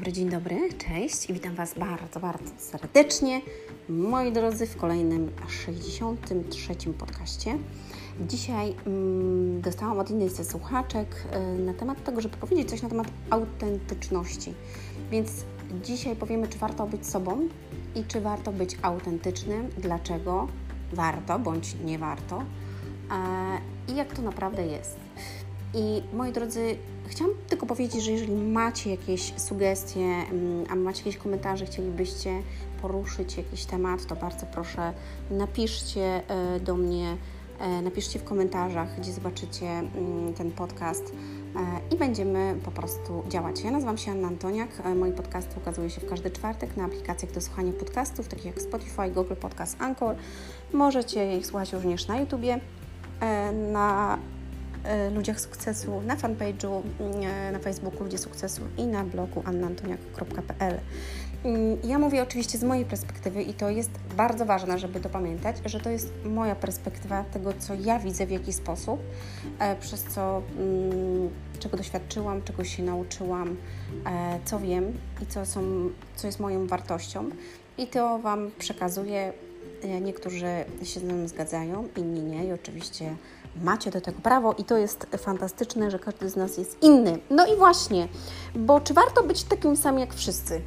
dobry, 0.00 0.12
dzień 0.12 0.30
dobry, 0.30 0.68
cześć 0.78 1.30
i 1.30 1.32
witam 1.32 1.54
Was 1.54 1.74
bardzo, 1.74 2.20
bardzo 2.20 2.50
serdecznie, 2.58 3.40
moi 3.88 4.32
drodzy, 4.32 4.66
w 4.66 4.76
kolejnym 4.76 5.30
63. 5.48 6.74
podcaście. 6.98 7.58
Dzisiaj 8.28 8.74
mm, 8.86 9.60
dostałam 9.60 9.98
od 9.98 10.10
innej 10.10 10.28
ze 10.28 10.44
słuchaczek 10.44 11.26
y, 11.58 11.58
na 11.58 11.74
temat 11.74 12.04
tego, 12.04 12.20
żeby 12.20 12.36
powiedzieć 12.36 12.70
coś 12.70 12.82
na 12.82 12.88
temat 12.88 13.06
autentyczności. 13.30 14.54
Więc 15.10 15.44
dzisiaj 15.84 16.16
powiemy, 16.16 16.48
czy 16.48 16.58
warto 16.58 16.86
być 16.86 17.06
sobą 17.06 17.48
i 17.94 18.04
czy 18.04 18.20
warto 18.20 18.52
być 18.52 18.76
autentycznym, 18.82 19.68
dlaczego 19.78 20.48
warto 20.92 21.38
bądź 21.38 21.76
nie 21.84 21.98
warto 21.98 22.38
e, 22.38 23.92
i 23.92 23.96
jak 23.96 24.14
to 24.14 24.22
naprawdę 24.22 24.66
jest. 24.66 24.96
I 25.74 26.02
moi 26.12 26.32
drodzy, 26.32 26.76
chciałam 27.10 27.34
tylko 27.48 27.66
powiedzieć, 27.66 28.04
że 28.04 28.12
jeżeli 28.12 28.32
macie 28.32 28.90
jakieś 28.90 29.32
sugestie, 29.36 30.00
mm, 30.00 30.64
a 30.70 30.74
macie 30.74 30.98
jakieś 30.98 31.16
komentarze, 31.16 31.66
chcielibyście 31.66 32.42
poruszyć 32.82 33.36
jakiś 33.36 33.64
temat, 33.64 34.06
to 34.06 34.16
bardzo 34.16 34.46
proszę 34.46 34.92
napiszcie 35.30 36.22
e, 36.28 36.60
do 36.60 36.76
mnie, 36.76 37.16
e, 37.60 37.82
napiszcie 37.82 38.18
w 38.18 38.24
komentarzach, 38.24 39.00
gdzie 39.00 39.12
zobaczycie 39.12 39.66
mm, 39.66 40.34
ten 40.34 40.50
podcast 40.50 41.12
e, 41.56 41.94
i 41.94 41.98
będziemy 41.98 42.56
po 42.64 42.70
prostu 42.70 43.22
działać. 43.28 43.62
Ja 43.64 43.70
nazywam 43.70 43.98
się 43.98 44.10
Anna 44.10 44.28
Antoniak, 44.28 44.68
moje 44.96 45.12
podcasty 45.12 45.60
ukazują 45.60 45.88
się 45.88 46.00
w 46.00 46.08
każdy 46.08 46.30
czwartek 46.30 46.76
na 46.76 46.84
aplikacjach 46.84 47.32
do 47.32 47.40
słuchania 47.40 47.72
podcastów, 47.72 48.28
takich 48.28 48.46
jak 48.46 48.62
Spotify, 48.62 49.10
Google 49.14 49.34
Podcast, 49.34 49.76
Anchor. 49.80 50.16
Możecie 50.72 51.36
ich 51.36 51.46
słuchać 51.46 51.72
również 51.72 52.08
na 52.08 52.20
YouTubie, 52.20 52.60
na 53.72 54.18
ludziach 55.14 55.40
Sukcesu 55.40 56.00
na 56.00 56.16
fanpage'u 56.16 56.82
e, 57.00 57.52
na 57.52 57.58
Facebooku 57.58 58.04
Ludzie 58.04 58.18
Sukcesu 58.18 58.62
i 58.76 58.86
na 58.86 59.04
blogu 59.04 59.42
annantoniak.pl. 59.44 60.80
Mm, 61.44 61.78
ja 61.84 61.98
mówię 61.98 62.22
oczywiście 62.22 62.58
z 62.58 62.64
mojej 62.64 62.84
perspektywy 62.84 63.42
i 63.42 63.54
to 63.54 63.70
jest 63.70 63.90
bardzo 64.16 64.46
ważne, 64.46 64.78
żeby 64.78 65.00
to 65.00 65.08
pamiętać, 65.08 65.56
że 65.64 65.80
to 65.80 65.90
jest 65.90 66.12
moja 66.24 66.54
perspektywa 66.54 67.24
tego, 67.24 67.52
co 67.58 67.74
ja 67.74 67.98
widzę, 67.98 68.26
w 68.26 68.30
jaki 68.30 68.52
sposób, 68.52 69.00
e, 69.58 69.76
przez 69.76 70.02
co, 70.02 70.42
mm, 70.58 71.30
czego 71.60 71.76
doświadczyłam, 71.76 72.42
czego 72.42 72.64
się 72.64 72.82
nauczyłam, 72.82 73.56
co 74.44 74.58
wiem 74.58 74.92
i 75.22 75.26
co, 75.26 75.46
są, 75.46 75.90
co 76.16 76.26
jest 76.26 76.40
moją 76.40 76.66
wartością. 76.66 77.30
I 77.78 77.86
to 77.86 78.18
Wam 78.18 78.50
przekazuję. 78.58 79.32
Niektórzy 80.00 80.46
się 80.82 81.00
z 81.00 81.02
nami 81.02 81.28
zgadzają, 81.28 81.88
inni 81.96 82.22
nie 82.22 82.44
i 82.44 82.52
oczywiście 82.52 83.14
Macie 83.56 83.90
do 83.90 84.00
tego 84.00 84.20
prawo 84.20 84.52
i 84.52 84.64
to 84.64 84.76
jest 84.76 85.06
fantastyczne, 85.18 85.90
że 85.90 85.98
każdy 85.98 86.28
z 86.28 86.36
nas 86.36 86.58
jest 86.58 86.82
inny. 86.82 87.18
No 87.30 87.46
i 87.46 87.56
właśnie, 87.56 88.08
bo 88.54 88.80
czy 88.80 88.94
warto 88.94 89.22
być 89.22 89.42
takim 89.42 89.76
samym 89.76 90.00
jak 90.00 90.14
wszyscy? 90.14 90.60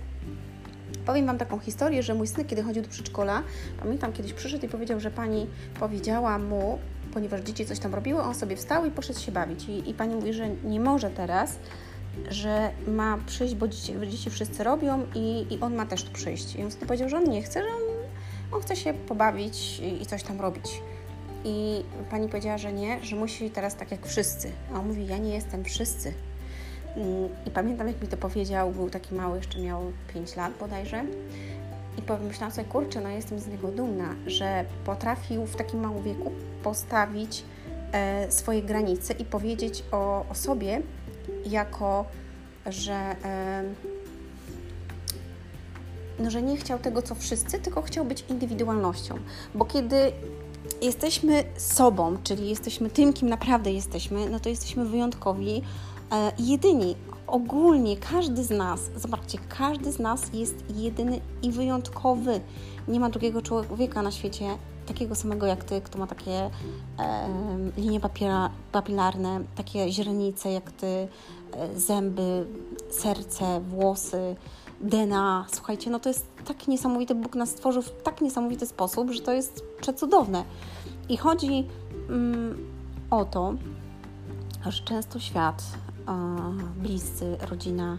Powiem 1.05 1.25
Wam 1.25 1.37
taką 1.37 1.59
historię, 1.59 2.03
że 2.03 2.13
mój 2.13 2.27
syn, 2.27 2.45
kiedy 2.45 2.63
chodził 2.63 2.83
do 2.83 2.89
przedszkola, 2.89 3.43
pamiętam 3.79 4.13
kiedyś 4.13 4.33
przyszedł 4.33 4.65
i 4.65 4.69
powiedział, 4.69 4.99
że 4.99 5.11
pani 5.11 5.47
powiedziała 5.79 6.39
mu, 6.39 6.79
ponieważ 7.13 7.41
dzieci 7.41 7.65
coś 7.65 7.79
tam 7.79 7.95
robiły, 7.95 8.21
on 8.21 8.35
sobie 8.35 8.55
wstał 8.55 8.85
i 8.85 8.91
poszedł 8.91 9.19
się 9.19 9.31
bawić. 9.31 9.69
I, 9.69 9.89
i 9.89 9.93
pani 9.93 10.15
mówi, 10.15 10.33
że 10.33 10.49
nie 10.49 10.79
może 10.79 11.09
teraz, 11.09 11.55
że 12.29 12.71
ma 12.87 13.17
przyjść, 13.25 13.55
bo 13.55 13.67
dzieci, 13.67 13.93
dzieci 14.09 14.29
wszyscy 14.29 14.63
robią 14.63 15.05
i, 15.15 15.45
i 15.53 15.59
on 15.59 15.75
ma 15.75 15.85
też 15.85 16.03
tu 16.03 16.11
przyjść. 16.11 16.55
I 16.55 16.63
on 16.63 16.71
wtedy 16.71 16.85
powiedział, 16.85 17.09
że 17.09 17.17
on 17.17 17.23
nie 17.23 17.41
chce, 17.41 17.61
że 17.61 17.67
on, 17.67 17.83
on 18.51 18.61
chce 18.61 18.75
się 18.75 18.93
pobawić 18.93 19.79
i, 19.79 20.01
i 20.01 20.05
coś 20.05 20.23
tam 20.23 20.41
robić. 20.41 20.81
I 21.43 21.83
pani 22.09 22.29
powiedziała, 22.29 22.57
że 22.57 22.73
nie, 22.73 23.03
że 23.03 23.15
musi 23.15 23.49
teraz 23.49 23.75
tak 23.75 23.91
jak 23.91 24.05
wszyscy. 24.05 24.51
A 24.73 24.79
on 24.79 24.87
mówi, 24.87 25.07
ja 25.07 25.17
nie 25.17 25.33
jestem 25.33 25.63
wszyscy. 25.63 26.13
Mm, 26.95 27.29
I 27.45 27.51
pamiętam, 27.51 27.87
jak 27.87 28.01
mi 28.01 28.07
to 28.07 28.17
powiedział, 28.17 28.71
był 28.71 28.89
taki 28.89 29.15
mały, 29.15 29.37
jeszcze 29.37 29.59
miał 29.59 29.81
5 30.13 30.35
lat 30.35 30.53
bodajże. 30.59 31.05
I 31.97 32.01
pomyślałam 32.01 32.55
sobie, 32.55 32.67
kurczę, 32.67 33.01
no 33.01 33.09
jestem 33.09 33.39
z 33.39 33.47
niego 33.47 33.67
dumna, 33.67 34.15
że 34.27 34.65
potrafił 34.85 35.45
w 35.45 35.55
takim 35.55 35.79
małym 35.79 36.03
wieku 36.03 36.31
postawić 36.63 37.43
e, 37.91 38.31
swoje 38.31 38.61
granice 38.61 39.13
i 39.13 39.25
powiedzieć 39.25 39.83
o, 39.91 40.25
o 40.29 40.35
sobie 40.35 40.81
jako, 41.45 42.05
że, 42.65 43.15
e, 43.23 43.63
no, 46.19 46.31
że 46.31 46.41
nie 46.41 46.57
chciał 46.57 46.79
tego, 46.79 47.01
co 47.01 47.15
wszyscy, 47.15 47.59
tylko 47.59 47.81
chciał 47.81 48.05
być 48.05 48.25
indywidualnością. 48.29 49.15
Bo 49.55 49.65
kiedy 49.65 50.11
jesteśmy 50.81 51.43
sobą, 51.57 52.17
czyli 52.23 52.49
jesteśmy 52.49 52.89
tym, 52.89 53.13
kim 53.13 53.29
naprawdę 53.29 53.71
jesteśmy, 53.71 54.29
no 54.29 54.39
to 54.39 54.49
jesteśmy 54.49 54.85
wyjątkowi 54.85 55.61
e, 56.11 56.31
jedyni. 56.39 56.95
Ogólnie 57.27 57.97
każdy 57.97 58.43
z 58.43 58.49
nas, 58.49 58.79
zobaczcie, 58.95 59.37
każdy 59.57 59.91
z 59.91 59.99
nas 59.99 60.21
jest 60.33 60.55
jedyny 60.75 61.19
i 61.41 61.51
wyjątkowy. 61.51 62.41
Nie 62.87 62.99
ma 62.99 63.09
drugiego 63.09 63.41
człowieka 63.41 64.01
na 64.01 64.11
świecie 64.11 64.45
takiego 64.85 65.15
samego 65.15 65.45
jak 65.45 65.63
ty, 65.63 65.81
kto 65.81 65.99
ma 65.99 66.07
takie 66.07 66.31
e, 66.31 66.49
linie 67.77 67.99
papiera, 67.99 68.49
papilarne, 68.71 69.41
takie 69.55 69.91
źrenice 69.91 70.51
jak 70.51 70.71
ty, 70.71 70.87
e, 70.87 71.07
zęby, 71.79 72.47
serce, 72.89 73.61
włosy, 73.61 74.35
DNA. 74.83 75.45
Słuchajcie, 75.53 75.89
no 75.89 75.99
to 75.99 76.09
jest 76.09 76.27
tak 76.45 76.67
niesamowite. 76.67 77.15
Bóg 77.15 77.35
nas 77.35 77.49
stworzył 77.49 77.81
w 77.81 77.91
tak 78.03 78.21
niesamowity 78.21 78.65
sposób, 78.65 79.11
że 79.11 79.21
to 79.21 79.31
jest 79.31 79.63
przecudowne. 79.81 80.43
I 81.09 81.17
chodzi 81.17 81.67
mm, 82.09 82.57
o 83.09 83.25
to, 83.25 83.53
że 84.69 84.83
często 84.83 85.19
świat, 85.19 85.63
bliscy, 86.77 87.37
rodzina 87.49 87.97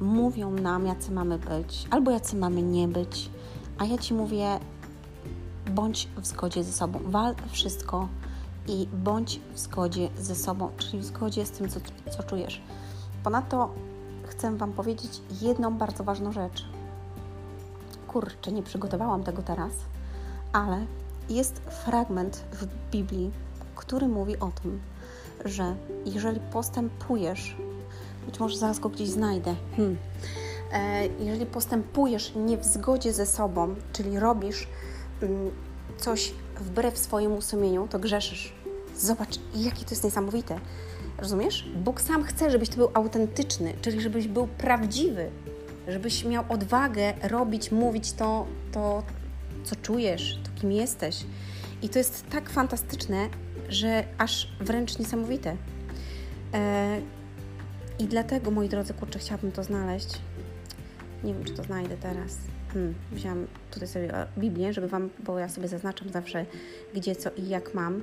mówią 0.00 0.50
nam, 0.50 0.86
jacy 0.86 1.12
mamy 1.12 1.38
być, 1.38 1.86
albo 1.90 2.10
jacy 2.10 2.36
mamy 2.36 2.62
nie 2.62 2.88
być, 2.88 3.30
a 3.78 3.84
ja 3.84 3.98
Ci 3.98 4.14
mówię, 4.14 4.58
bądź 5.70 6.08
w 6.16 6.26
zgodzie 6.26 6.64
ze 6.64 6.72
sobą, 6.72 6.98
wal 7.04 7.34
wszystko 7.52 8.08
i 8.68 8.88
bądź 8.92 9.40
w 9.54 9.58
zgodzie 9.58 10.08
ze 10.18 10.34
sobą, 10.34 10.70
czyli 10.76 10.98
w 10.98 11.04
zgodzie 11.04 11.46
z 11.46 11.50
tym, 11.50 11.68
co, 11.68 11.80
co 12.10 12.22
czujesz. 12.22 12.60
Ponadto 13.24 13.70
chcę 14.36 14.56
Wam 14.56 14.72
powiedzieć 14.72 15.20
jedną 15.42 15.78
bardzo 15.78 16.04
ważną 16.04 16.32
rzecz. 16.32 16.64
Kurczę, 18.08 18.52
nie 18.52 18.62
przygotowałam 18.62 19.24
tego 19.24 19.42
teraz, 19.42 19.72
ale 20.52 20.86
jest 21.28 21.56
fragment 21.56 22.44
w 22.52 22.66
Biblii, 22.90 23.30
który 23.76 24.08
mówi 24.08 24.38
o 24.38 24.50
tym, 24.62 24.80
że 25.44 25.76
jeżeli 26.06 26.40
postępujesz, 26.40 27.56
być 28.26 28.40
może 28.40 28.58
zaraz 28.58 28.78
go 28.78 28.88
gdzieś 28.88 29.08
znajdę, 29.08 29.54
hmm, 29.76 29.96
e, 30.72 31.06
jeżeli 31.06 31.46
postępujesz 31.46 32.32
nie 32.36 32.58
w 32.58 32.64
zgodzie 32.64 33.12
ze 33.12 33.26
sobą, 33.26 33.74
czyli 33.92 34.18
robisz 34.18 34.68
mm, 35.22 35.50
coś 35.96 36.34
wbrew 36.60 36.98
swojemu 36.98 37.42
sumieniu, 37.42 37.88
to 37.90 37.98
grzeszysz. 37.98 38.65
Zobacz, 38.96 39.38
jakie 39.54 39.84
to 39.84 39.90
jest 39.90 40.04
niesamowite. 40.04 40.60
Rozumiesz? 41.18 41.68
Bóg 41.76 42.00
sam 42.00 42.24
chce, 42.24 42.50
żebyś 42.50 42.68
ty 42.68 42.76
był 42.76 42.90
autentyczny, 42.94 43.74
czyli 43.82 44.00
żebyś 44.00 44.28
był 44.28 44.46
prawdziwy, 44.46 45.30
żebyś 45.88 46.24
miał 46.24 46.44
odwagę 46.48 47.14
robić, 47.22 47.72
mówić 47.72 48.12
to, 48.12 48.46
to 48.72 49.02
co 49.64 49.76
czujesz, 49.76 50.38
to 50.44 50.60
kim 50.60 50.72
jesteś. 50.72 51.24
I 51.82 51.88
to 51.88 51.98
jest 51.98 52.24
tak 52.30 52.50
fantastyczne, 52.50 53.28
że 53.68 54.04
aż 54.18 54.52
wręcz 54.60 54.98
niesamowite. 54.98 55.56
E, 56.54 57.00
I 57.98 58.04
dlatego, 58.04 58.50
moi 58.50 58.68
drodzy, 58.68 58.94
kurczę, 58.94 59.18
chciałabym 59.18 59.52
to 59.52 59.64
znaleźć. 59.64 60.08
Nie 61.24 61.34
wiem, 61.34 61.44
czy 61.44 61.52
to 61.52 61.62
znajdę 61.62 61.96
teraz. 61.96 62.38
Hmm, 62.72 62.94
wziąłam 63.12 63.46
tutaj 63.70 63.88
sobie 63.88 64.12
Biblię, 64.38 64.72
żeby 64.72 64.88
Wam, 64.88 65.10
bo 65.24 65.38
ja 65.38 65.48
sobie 65.48 65.68
zaznaczam 65.68 66.08
zawsze, 66.12 66.46
gdzie, 66.94 67.16
co 67.16 67.30
i 67.30 67.48
jak 67.48 67.74
mam. 67.74 68.02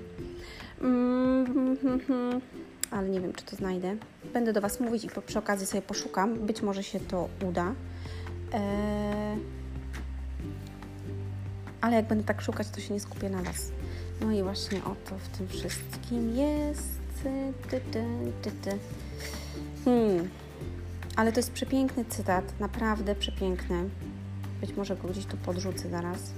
Ale 2.91 3.09
nie 3.09 3.21
wiem, 3.21 3.33
czy 3.33 3.45
to 3.45 3.56
znajdę. 3.56 3.95
Będę 4.33 4.53
do 4.53 4.62
Was 4.62 4.80
mówić 4.80 5.03
i 5.03 5.09
przy 5.25 5.39
okazji 5.39 5.68
sobie 5.68 5.81
poszukam. 5.81 6.33
Być 6.33 6.62
może 6.62 6.83
się 6.83 7.00
to 7.00 7.30
uda. 7.50 7.74
Eee... 8.53 9.39
Ale 11.81 11.95
jak 11.95 12.07
będę 12.07 12.24
tak 12.24 12.41
szukać, 12.41 12.69
to 12.69 12.81
się 12.81 12.94
nie 12.94 13.00
skupię 13.00 13.30
na 13.30 13.41
Was. 13.41 13.71
No 14.21 14.31
i 14.31 14.44
właśnie 14.44 14.83
o 14.83 14.95
to 15.09 15.18
w 15.18 15.38
tym 15.38 15.47
wszystkim 15.47 16.35
jest. 16.35 17.03
Hmm. 19.86 20.29
Ale 21.15 21.31
to 21.31 21.39
jest 21.39 21.51
przepiękny 21.51 22.06
cytat, 22.06 22.59
naprawdę 22.59 23.15
przepiękny. 23.15 23.89
Być 24.62 24.75
może 24.75 24.95
go 24.95 25.07
gdzieś 25.07 25.25
tu 25.25 25.38
podrzucę 25.38 25.89
zaraz 25.89 26.33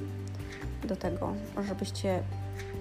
do 0.88 0.96
tego, 0.96 1.34
żebyście 1.68 2.24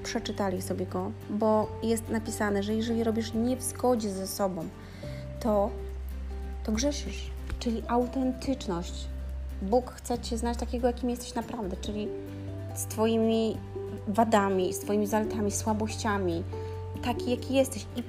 przeczytali 0.05 0.63
sobie 0.63 0.87
go, 0.87 1.13
bo 1.31 1.67
jest 1.83 2.09
napisane, 2.09 2.63
że 2.63 2.75
jeżeli 2.75 3.05
robisz 3.05 3.33
nie 3.35 3.57
w 3.57 3.63
zgodzie 3.63 4.11
ze 4.11 4.27
sobą, 4.27 4.69
to, 5.41 5.71
to 6.65 6.73
grzeszysz, 6.73 7.31
czyli 7.59 7.83
autentyczność. 7.89 9.09
Bóg 9.63 9.91
chce 9.91 10.19
Cię 10.19 10.39
znać 10.39 10.59
takiego, 10.59 10.87
jakim 10.87 11.11
jesteś 11.11 11.35
naprawdę, 11.35 11.77
czyli 11.77 12.09
z 12.75 12.87
Twoimi 12.87 13.57
wadami, 14.09 14.75
z 14.75 14.79
Twoimi 14.79 15.07
zaletami, 15.07 15.51
słabościami, 15.51 16.45
taki, 17.05 17.31
jaki 17.31 17.55
jesteś. 17.55 17.87
I, 17.97 18.03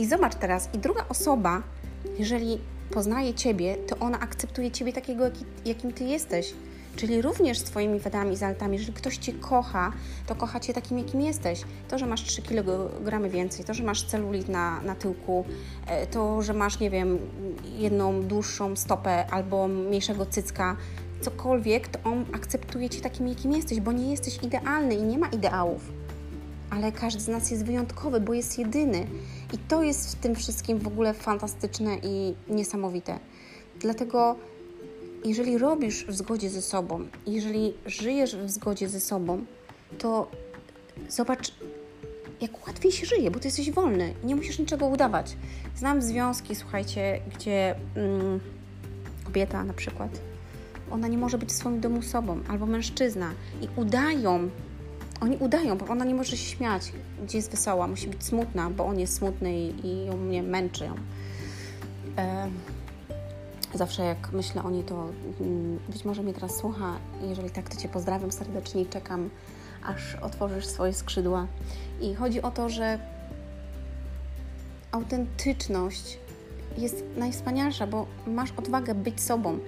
i 0.00 0.06
zobacz 0.06 0.34
teraz, 0.34 0.68
i 0.74 0.78
druga 0.78 1.04
osoba, 1.08 1.62
jeżeli 2.18 2.58
poznaje 2.90 3.34
Ciebie, 3.34 3.76
to 3.76 3.96
ona 3.98 4.20
akceptuje 4.20 4.70
Ciebie 4.70 4.92
takiego, 4.92 5.24
jaki, 5.24 5.44
jakim 5.64 5.92
Ty 5.92 6.04
jesteś. 6.04 6.54
Czyli 6.96 7.22
również 7.22 7.58
z 7.58 7.62
Twoimi 7.62 7.98
wadami 8.00 8.36
zaletami. 8.36 8.76
Jeżeli 8.76 8.92
ktoś 8.92 9.16
Cię 9.16 9.32
kocha, 9.32 9.92
to 10.26 10.34
kocha 10.34 10.60
Cię 10.60 10.74
takim, 10.74 10.98
jakim 10.98 11.20
jesteś. 11.20 11.62
To, 11.88 11.98
że 11.98 12.06
masz 12.06 12.22
3 12.22 12.42
kg 12.42 13.30
więcej, 13.30 13.64
to, 13.64 13.74
że 13.74 13.82
masz 13.82 14.02
celulit 14.02 14.48
na, 14.48 14.80
na 14.80 14.94
tyłku, 14.94 15.44
e, 15.86 16.06
to, 16.06 16.42
że 16.42 16.52
masz, 16.52 16.80
nie 16.80 16.90
wiem, 16.90 17.18
jedną 17.78 18.22
dłuższą 18.22 18.76
stopę 18.76 19.26
albo 19.30 19.68
mniejszego 19.68 20.26
cycka, 20.26 20.76
cokolwiek, 21.20 21.88
to 21.88 22.10
on 22.10 22.24
akceptuje 22.32 22.90
Cię 22.90 23.00
takim, 23.00 23.28
jakim 23.28 23.52
jesteś, 23.52 23.80
bo 23.80 23.92
nie 23.92 24.10
jesteś 24.10 24.38
idealny 24.42 24.94
i 24.94 25.02
nie 25.02 25.18
ma 25.18 25.28
ideałów. 25.28 25.92
Ale 26.70 26.92
każdy 26.92 27.20
z 27.20 27.28
nas 27.28 27.50
jest 27.50 27.64
wyjątkowy, 27.64 28.20
bo 28.20 28.34
jest 28.34 28.58
jedyny. 28.58 29.06
I 29.52 29.58
to 29.58 29.82
jest 29.82 30.16
w 30.16 30.20
tym 30.20 30.34
wszystkim 30.34 30.78
w 30.78 30.86
ogóle 30.86 31.14
fantastyczne 31.14 31.96
i 32.02 32.34
niesamowite. 32.48 33.18
Dlatego 33.80 34.36
jeżeli 35.24 35.58
robisz 35.58 36.04
w 36.06 36.14
zgodzie 36.14 36.50
ze 36.50 36.62
sobą, 36.62 37.06
jeżeli 37.26 37.74
żyjesz 37.86 38.36
w 38.36 38.50
zgodzie 38.50 38.88
ze 38.88 39.00
sobą, 39.00 39.44
to 39.98 40.30
zobacz, 41.08 41.52
jak 42.40 42.66
łatwiej 42.66 42.92
się 42.92 43.06
żyje, 43.06 43.30
bo 43.30 43.38
ty 43.38 43.48
jesteś 43.48 43.70
wolny, 43.70 44.14
nie 44.24 44.36
musisz 44.36 44.58
niczego 44.58 44.86
udawać. 44.86 45.36
Znam 45.76 46.02
związki, 46.02 46.54
słuchajcie, 46.54 47.20
gdzie 47.34 47.74
mm, 47.96 48.40
kobieta 49.24 49.64
na 49.64 49.72
przykład, 49.72 50.20
ona 50.90 51.08
nie 51.08 51.18
może 51.18 51.38
być 51.38 51.52
swoim 51.52 51.80
domu 51.80 52.02
sobą, 52.02 52.40
albo 52.48 52.66
mężczyzna 52.66 53.32
i 53.60 53.80
udają, 53.80 54.50
oni 55.20 55.36
udają, 55.36 55.78
bo 55.78 55.86
ona 55.86 56.04
nie 56.04 56.14
może 56.14 56.30
się 56.30 56.56
śmiać, 56.56 56.92
gdzie 57.24 57.38
jest 57.38 57.50
wesoła, 57.50 57.86
musi 57.86 58.08
być 58.08 58.24
smutna, 58.24 58.70
bo 58.70 58.86
on 58.86 58.98
jest 58.98 59.14
smutny 59.14 59.60
i, 59.60 59.86
i 59.86 60.06
ją 60.06 60.16
mnie 60.16 60.42
męczy 60.42 60.84
ją. 60.84 60.94
E 62.18 62.48
Zawsze 63.74 64.04
jak 64.04 64.32
myślę 64.32 64.62
o 64.62 64.70
niej, 64.70 64.84
to 64.84 65.08
mm, 65.40 65.78
być 65.88 66.04
może 66.04 66.22
mnie 66.22 66.34
teraz 66.34 66.56
słucha. 66.56 66.96
Jeżeli 67.28 67.50
tak, 67.50 67.68
to 67.68 67.76
Cię 67.76 67.88
pozdrawiam 67.88 68.32
serdecznie 68.32 68.82
i 68.82 68.86
czekam, 68.86 69.30
aż 69.84 70.14
otworzysz 70.14 70.66
swoje 70.66 70.92
skrzydła. 70.92 71.46
I 72.00 72.14
chodzi 72.14 72.42
o 72.42 72.50
to, 72.50 72.68
że 72.68 72.98
autentyczność 74.92 76.18
jest 76.78 77.04
najwspanialsza, 77.16 77.86
bo 77.86 78.06
masz 78.26 78.52
odwagę 78.56 78.94
być 78.94 79.20
sobą. 79.20 79.58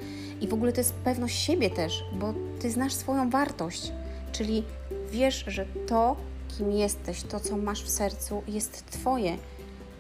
I 0.41 0.49
w 0.49 0.55
ogóle 0.55 0.73
to 0.73 0.81
jest 0.81 0.95
pewność 0.95 1.39
siebie 1.39 1.71
też, 1.71 2.05
bo 2.13 2.35
Ty 2.61 2.71
znasz 2.71 2.93
swoją 2.93 3.31
wartość. 3.31 3.93
Czyli 4.33 4.65
wiesz, 5.11 5.45
że 5.47 5.67
to, 5.87 6.17
kim 6.59 6.73
jesteś, 6.73 7.23
to, 7.23 7.41
co 7.41 7.57
masz 7.57 7.83
w 7.83 7.91
sercu, 7.91 8.43
jest 8.49 8.87
Twoje 8.87 9.37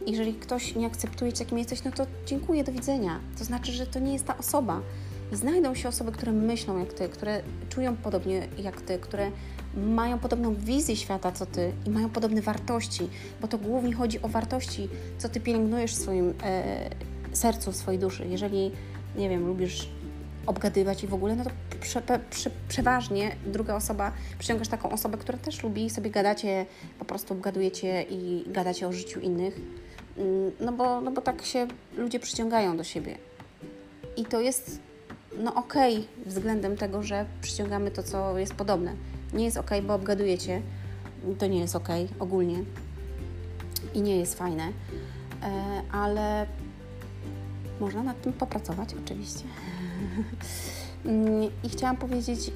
jeżeli 0.07 0.35
ktoś 0.35 0.75
nie 0.75 0.87
akceptuje 0.87 1.33
cię, 1.33 1.45
jakim 1.45 1.59
jesteś, 1.59 1.85
no 1.85 1.93
to 1.93 2.07
dziękuję, 2.27 2.65
do 2.65 2.73
widzenia. 2.73 3.21
To 3.39 3.45
znaczy, 3.45 3.73
że 3.73 3.87
to 3.87 3.99
nie 3.99 4.13
jest 4.13 4.27
ta 4.27 4.39
osoba. 4.39 4.81
I 5.33 5.37
znajdą 5.37 5.75
się 5.75 5.89
osoby, 5.89 6.13
które 6.13 6.33
myślą 6.33 6.79
jak 6.79 6.93
ty, 6.93 7.09
które 7.09 7.43
czują 7.69 7.97
podobnie 7.97 8.49
jak 8.59 8.81
ty, 8.81 8.99
które 8.99 9.31
mają 9.77 10.19
podobną 10.19 10.55
wizję 10.55 10.97
świata 10.97 11.33
co 11.33 11.47
ty 11.47 11.73
i 11.87 11.91
mają 11.91 12.11
podobne 12.11 12.43
wartości, 12.43 13.09
bo 13.41 13.49
to 13.49 13.59
głównie 13.59 13.95
chodzi 13.95 14.23
o 14.23 14.29
wartości, 14.29 14.89
co 15.19 15.29
ty 15.29 15.41
pielęgnujesz 15.41 15.93
w 15.93 15.99
swoim 15.99 16.35
e, 16.43 16.91
sercu, 17.33 17.73
w 17.73 17.77
swojej 17.77 18.01
duszy. 18.01 18.27
Jeżeli, 18.27 18.71
nie 19.17 19.29
wiem, 19.29 19.47
lubisz 19.47 19.89
obgadywać 20.47 21.05
i 21.05 21.07
w 21.07 21.15
ogóle, 21.15 21.37
no 21.37 21.45
to 21.45 21.51
prze, 21.81 22.03
prze, 22.31 22.51
przeważnie 22.69 23.37
druga 23.47 23.75
osoba, 23.75 24.13
przyciągasz 24.39 24.69
taką 24.69 24.91
osobę, 24.91 25.19
która 25.19 25.39
też 25.39 25.63
lubi, 25.63 25.91
sobie 25.91 26.11
gadacie, 26.11 26.67
po 26.99 27.05
prostu 27.05 27.35
obgadujecie 27.35 28.03
i 28.03 28.45
gadacie 28.47 28.89
o 28.89 28.93
życiu 28.93 29.21
innych 29.21 29.61
no 30.61 30.73
bo, 30.73 31.01
no 31.01 31.11
bo 31.11 31.21
tak 31.21 31.45
się 31.45 31.67
ludzie 31.97 32.21
przyciągają 32.21 32.77
do 32.77 32.85
siebie. 32.85 33.19
I 34.17 34.25
to 34.25 34.41
jest 34.41 34.81
no 35.39 35.55
okej 35.55 35.95
okay, 35.95 36.07
względem 36.27 36.77
tego, 36.77 37.03
że 37.03 37.27
przyciągamy 37.43 37.91
to, 37.91 38.03
co 38.03 38.39
jest 38.39 38.55
podobne. 38.55 38.95
Nie 39.33 39.45
jest 39.45 39.57
okej, 39.57 39.79
okay, 39.79 39.89
bo 39.89 39.95
obgadujecie. 39.95 40.63
To 41.39 41.47
nie 41.47 41.61
jest 41.61 41.77
okej 41.77 42.05
okay, 42.05 42.19
ogólnie. 42.19 42.65
I 43.95 44.03
nie 44.03 44.17
jest 44.17 44.39
fajne. 44.39 44.73
E, 45.43 45.83
ale 45.93 46.47
można 47.81 48.03
nad 48.03 48.23
tym 48.23 48.33
popracować, 48.33 48.89
oczywiście. 49.05 49.45
I 51.65 51.69
chciałam 51.69 51.97
powiedzieć, 51.97 52.51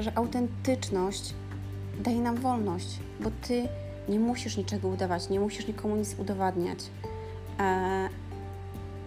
że 0.00 0.18
autentyczność 0.18 1.34
daje 2.00 2.20
nam 2.20 2.36
wolność, 2.36 2.98
bo 3.20 3.30
ty 3.30 3.68
nie 4.08 4.20
musisz 4.20 4.56
niczego 4.56 4.88
udawać, 4.88 5.28
nie 5.28 5.40
musisz 5.40 5.66
nikomu 5.66 5.96
nic 5.96 6.18
udowadniać. 6.18 6.78
E, 7.60 8.08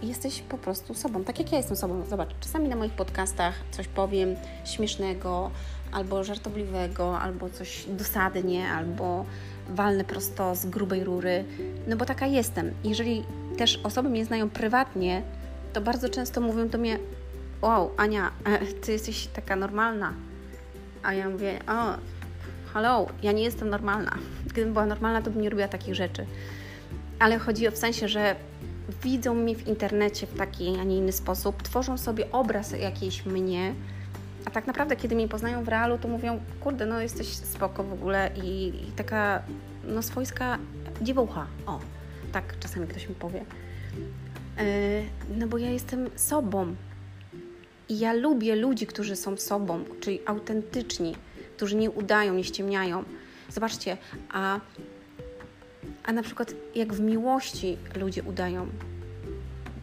jesteś 0.01 0.41
po 0.41 0.57
prostu 0.57 0.93
sobą, 0.93 1.23
tak 1.23 1.39
jak 1.39 1.51
ja 1.51 1.57
jestem 1.57 1.77
sobą. 1.77 2.03
Zobacz, 2.09 2.29
czasami 2.39 2.69
na 2.69 2.75
moich 2.75 2.91
podcastach 2.91 3.53
coś 3.71 3.87
powiem 3.87 4.35
śmiesznego, 4.65 5.51
albo 5.91 6.23
żartobliwego, 6.23 7.19
albo 7.19 7.49
coś 7.49 7.85
dosadnie, 7.87 8.67
albo 8.67 9.25
walnę 9.69 10.03
prosto 10.03 10.55
z 10.55 10.65
grubej 10.65 11.03
rury, 11.03 11.45
no 11.87 11.95
bo 11.95 12.05
taka 12.05 12.25
jestem. 12.25 12.71
Jeżeli 12.83 13.23
też 13.57 13.79
osoby 13.83 14.09
mnie 14.09 14.25
znają 14.25 14.49
prywatnie, 14.49 15.21
to 15.73 15.81
bardzo 15.81 16.09
często 16.09 16.41
mówią 16.41 16.67
do 16.67 16.77
mnie: 16.77 16.99
Wow, 17.61 17.91
Ania, 17.97 18.31
e, 18.45 18.65
ty 18.65 18.91
jesteś 18.91 19.27
taka 19.27 19.55
normalna. 19.55 20.13
A 21.03 21.13
ja 21.13 21.29
mówię: 21.29 21.59
O, 21.67 21.97
hello, 22.73 23.07
ja 23.23 23.31
nie 23.31 23.43
jestem 23.43 23.69
normalna. 23.69 24.17
Gdybym 24.45 24.73
była 24.73 24.85
normalna, 24.85 25.21
to 25.21 25.31
bym 25.31 25.41
nie 25.41 25.49
robiła 25.49 25.67
takich 25.67 25.95
rzeczy. 25.95 26.25
Ale 27.19 27.39
chodzi 27.39 27.67
o 27.67 27.71
w 27.71 27.77
sensie, 27.77 28.07
że 28.07 28.35
widzą 29.03 29.33
mnie 29.35 29.55
w 29.55 29.67
internecie 29.67 30.27
w 30.27 30.37
taki, 30.37 30.77
a 30.79 30.83
nie 30.83 30.97
inny 30.97 31.11
sposób, 31.11 31.63
tworzą 31.63 31.97
sobie 31.97 32.31
obraz 32.31 32.71
jakiejś 32.71 33.25
mnie, 33.25 33.73
a 34.45 34.49
tak 34.49 34.67
naprawdę, 34.67 34.95
kiedy 34.95 35.15
mnie 35.15 35.27
poznają 35.27 35.63
w 35.63 35.67
realu, 35.67 35.97
to 35.97 36.07
mówią, 36.07 36.39
kurde, 36.59 36.85
no 36.85 37.01
jesteś 37.01 37.27
spoko 37.27 37.83
w 37.83 37.93
ogóle 37.93 38.31
i, 38.43 38.67
i 38.67 38.91
taka, 38.95 39.41
no 39.83 40.01
swojska 40.01 40.57
dziewucha. 41.01 41.47
O, 41.65 41.79
tak 42.31 42.59
czasami 42.59 42.87
ktoś 42.87 43.09
mi 43.09 43.15
powie. 43.15 43.45
Yy, 44.57 44.65
no 45.37 45.47
bo 45.47 45.57
ja 45.57 45.69
jestem 45.69 46.09
sobą. 46.15 46.75
I 47.89 47.99
ja 47.99 48.13
lubię 48.13 48.55
ludzi, 48.55 48.87
którzy 48.87 49.15
są 49.15 49.37
sobą, 49.37 49.83
czyli 49.99 50.19
autentyczni 50.25 51.15
którzy 51.61 51.75
nie 51.75 51.91
udają, 51.91 52.33
nie 52.33 52.43
ściemniają. 52.43 53.03
Zobaczcie, 53.49 53.97
a, 54.31 54.59
a 56.03 56.11
na 56.11 56.23
przykład 56.23 56.53
jak 56.75 56.93
w 56.93 56.99
miłości 56.99 57.77
ludzie 57.95 58.23
udają, 58.23 58.67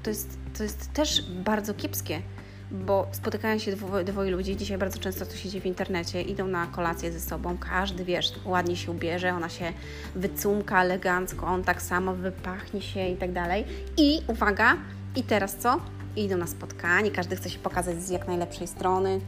to 0.03 0.11
jest, 0.11 0.39
to 0.57 0.63
jest 0.63 0.93
też 0.93 1.23
bardzo 1.23 1.75
kiepskie, 1.75 2.23
bo 2.71 3.09
spotykają 3.13 3.59
się 3.59 3.73
dwoje, 3.73 4.05
dwoje 4.05 4.31
ludzi, 4.31 4.57
dzisiaj 4.57 4.79
bardzo 4.79 4.99
często 4.99 5.27
to 5.27 5.37
się 5.37 5.49
dzieje 5.49 5.63
w 5.63 5.67
internecie, 5.67 6.23
idą 6.23 6.47
na 6.47 6.67
kolację 6.67 7.13
ze 7.13 7.21
sobą, 7.21 7.59
każdy, 7.59 8.05
wiesz, 8.05 8.33
ładnie 8.45 8.77
się 8.77 8.91
ubierze, 8.91 9.35
ona 9.35 9.49
się 9.49 9.73
wycumka 10.15 10.83
elegancko, 10.83 11.47
on 11.47 11.65
tak 11.65 11.83
samo 11.83 12.15
wypachnie 12.15 12.83
się 12.83 13.09
i 13.09 13.17
tak 13.17 13.33
dalej. 13.33 13.65
I 13.97 14.21
uwaga, 14.27 14.77
i 15.17 15.23
teraz 15.23 15.57
co? 15.57 15.81
Idą 16.17 16.37
na 16.37 16.47
spotkanie, 16.47 17.11
każdy 17.11 17.37
chce 17.37 17.51
się 17.51 17.59
pokazać 17.59 18.03
z 18.03 18.11
jak 18.11 18.27
najlepszej 18.27 18.67
strony. 18.67 19.21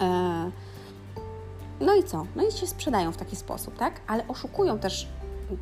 E, 0.00 0.50
no 1.82 1.94
i 1.94 2.04
co? 2.04 2.26
No 2.36 2.48
i 2.48 2.52
się 2.52 2.66
sprzedają 2.66 3.12
w 3.12 3.16
taki 3.16 3.36
sposób, 3.36 3.78
tak? 3.78 4.00
Ale 4.06 4.28
oszukują 4.28 4.78
też 4.78 5.08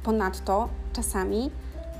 ponadto 0.03 0.69
czasami 0.93 1.51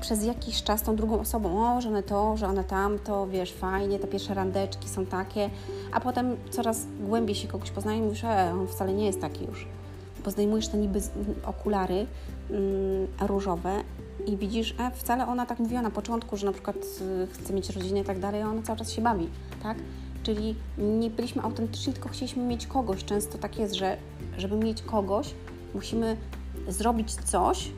przez 0.01 0.25
jakiś 0.25 0.63
czas 0.63 0.81
tą 0.81 0.95
drugą 0.95 1.19
osobą. 1.19 1.75
O, 1.75 1.81
że 1.81 1.89
one 1.89 2.03
to, 2.03 2.37
że 2.37 2.47
one 2.47 2.63
tamto, 2.63 3.27
wiesz, 3.27 3.53
fajnie, 3.53 3.99
te 3.99 4.07
pierwsze 4.07 4.33
randeczki 4.33 4.89
są 4.89 5.05
takie, 5.05 5.49
a 5.91 5.99
potem 5.99 6.37
coraz 6.49 6.85
głębiej 6.99 7.35
się 7.35 7.47
kogoś 7.47 7.71
poznaje 7.71 7.99
i 7.99 8.01
mówisz, 8.01 8.23
e, 8.23 8.53
on 8.53 8.67
wcale 8.67 8.93
nie 8.93 9.05
jest 9.05 9.21
taki 9.21 9.45
już. 9.45 9.67
Bo 10.25 10.31
zdejmujesz 10.31 10.67
te 10.67 10.77
niby 10.77 11.01
okulary 11.45 12.05
mm, 12.49 13.07
różowe 13.21 13.83
i 14.25 14.37
widzisz, 14.37 14.75
e, 14.79 14.91
wcale 14.91 15.27
ona 15.27 15.45
tak 15.45 15.59
mówiła 15.59 15.81
na 15.81 15.91
początku, 15.91 16.37
że 16.37 16.45
na 16.45 16.53
przykład 16.53 16.75
y, 16.77 17.27
chce 17.33 17.53
mieć 17.53 17.69
rodzinę 17.69 17.99
i 17.99 18.03
tak 18.03 18.19
dalej, 18.19 18.41
a 18.41 18.49
ona 18.49 18.61
cały 18.61 18.79
czas 18.79 18.91
się 18.91 19.01
bawi, 19.01 19.29
tak? 19.63 19.77
Czyli 20.23 20.55
nie 20.77 21.09
byliśmy 21.09 21.41
autentyczni, 21.41 21.93
tylko 21.93 22.09
chcieliśmy 22.09 22.43
mieć 22.43 22.67
kogoś. 22.67 23.05
Często 23.05 23.37
tak 23.37 23.59
jest, 23.59 23.73
że 23.73 23.97
żeby 24.37 24.55
mieć 24.55 24.81
kogoś, 24.81 25.33
musimy 25.73 26.17
zrobić 26.67 27.13
coś, 27.13 27.71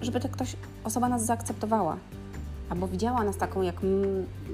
żeby 0.00 0.20
ta 0.20 0.28
ktoś, 0.28 0.56
osoba 0.84 1.08
nas 1.08 1.24
zaakceptowała. 1.24 1.96
Albo 2.70 2.88
widziała 2.88 3.24
nas 3.24 3.36
taką, 3.36 3.62
jak, 3.62 3.82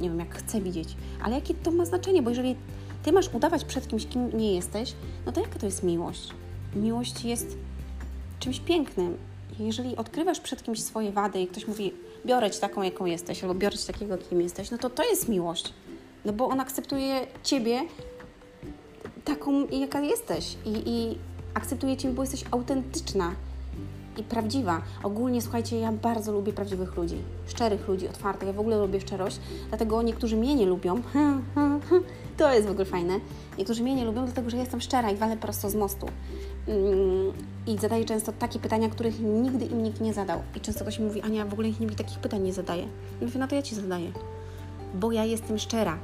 nie 0.01 0.09
wiem, 0.11 0.19
jak 0.19 0.35
chce 0.35 0.61
widzieć. 0.61 0.97
Ale 1.23 1.35
jakie 1.35 1.55
to 1.55 1.71
ma 1.71 1.85
znaczenie? 1.85 2.23
Bo 2.23 2.31
jeżeli 2.31 2.57
ty 3.03 3.13
masz 3.13 3.35
udawać 3.35 3.65
przed 3.65 3.89
kimś, 3.89 4.07
kim 4.07 4.39
nie 4.39 4.55
jesteś, 4.55 4.95
no 5.27 5.33
to 5.33 5.41
jaka 5.41 5.59
to 5.59 5.67
jest 5.67 5.83
miłość? 5.83 6.29
Miłość 6.77 7.25
jest 7.25 7.57
czymś 8.39 8.61
pięknym. 8.61 9.17
Jeżeli 9.59 9.97
odkrywasz 9.97 10.41
przed 10.41 10.63
kimś 10.63 10.83
swoje 10.83 11.13
wady 11.13 11.41
i 11.41 11.47
ktoś 11.47 11.69
mówi, 11.69 11.93
biorę 12.27 12.51
ci 12.51 12.61
taką, 12.61 12.83
jaką 12.83 13.07
jesteś, 13.07 13.43
albo 13.43 13.55
biorę 13.55 13.79
ci 13.79 13.87
takiego, 13.87 14.19
kim 14.19 14.41
jesteś, 14.41 14.71
no 14.71 14.79
to 14.79 14.91
to 14.91 15.03
jest 15.05 15.29
miłość. 15.29 15.73
No 16.25 16.33
bo 16.33 16.49
on 16.49 16.61
akceptuje 16.61 17.27
ciebie 17.43 17.81
taką, 19.25 19.67
jaka 19.69 20.01
jesteś 20.01 20.57
i, 20.65 20.83
i 20.87 21.19
akceptuje 21.55 21.97
ciebie, 21.97 22.15
bo 22.15 22.23
jesteś 22.23 22.45
autentyczna. 22.51 23.33
i 24.19 24.23
prawdziwa. 24.23 24.83
Ogólnie, 25.03 25.43
słuchajcie, 25.43 25.79
ja 25.79 25.93
bardzo 25.93 26.33
lubię 26.33 26.53
prawdziwych 26.53 26.97
ludzi, 26.97 27.17
szczerych 27.47 27.89
ludzi, 27.89 28.09
otwartych. 28.09 28.47
Ja 28.49 28.53
w 28.53 28.61
ogóle 28.61 28.79
lubię 28.79 29.01
szczerość, 29.01 29.41
dlatego 29.69 30.03
niektórzy 30.03 30.37
mnie 30.37 30.55
nie 30.55 30.67
lubią. 30.67 31.03
To 32.37 32.55
jest 32.55 32.67
w 32.67 32.71
ogóle 32.71 32.85
fajne. 32.85 33.21
Niektórzy 33.59 33.83
mnie 33.83 33.95
nie 33.95 34.05
lubią, 34.05 34.25
dlatego 34.25 34.51
że 34.51 34.57
ja 34.57 34.63
jestem 34.63 34.81
szczera 34.81 35.11
i 35.11 35.17
walę 35.17 35.37
prosto 35.37 35.71
z 35.71 35.75
mostu. 35.75 36.07
Mm, 36.69 37.33
I 37.67 37.79
zadaję 37.79 38.05
często 38.05 38.33
takie 38.33 38.59
pytania, 38.59 38.89
których 38.89 39.21
nigdy 39.21 39.65
im 39.65 39.83
nikt 39.83 40.01
nie 40.01 40.13
zadał. 40.13 40.41
I 40.57 40.61
często 40.61 40.85
ktoś 40.85 40.99
mi 40.99 41.05
mówi, 41.05 41.23
Ania, 41.23 41.45
w 41.45 41.53
ogóle 41.53 41.69
nikt 41.69 41.81
mi 41.81 41.91
takich 41.91 42.19
pytań 42.19 42.43
nie 42.43 42.53
zadaje. 42.53 42.83
I 43.21 43.25
mówię, 43.25 43.39
no 43.41 43.49
to 43.49 43.55
ja 43.55 43.63
Ci 43.63 43.75
zadaję. 43.75 44.13
Bo 44.95 45.13
ja 45.13 45.25
jestem 45.25 45.59
szczera. 45.59 45.99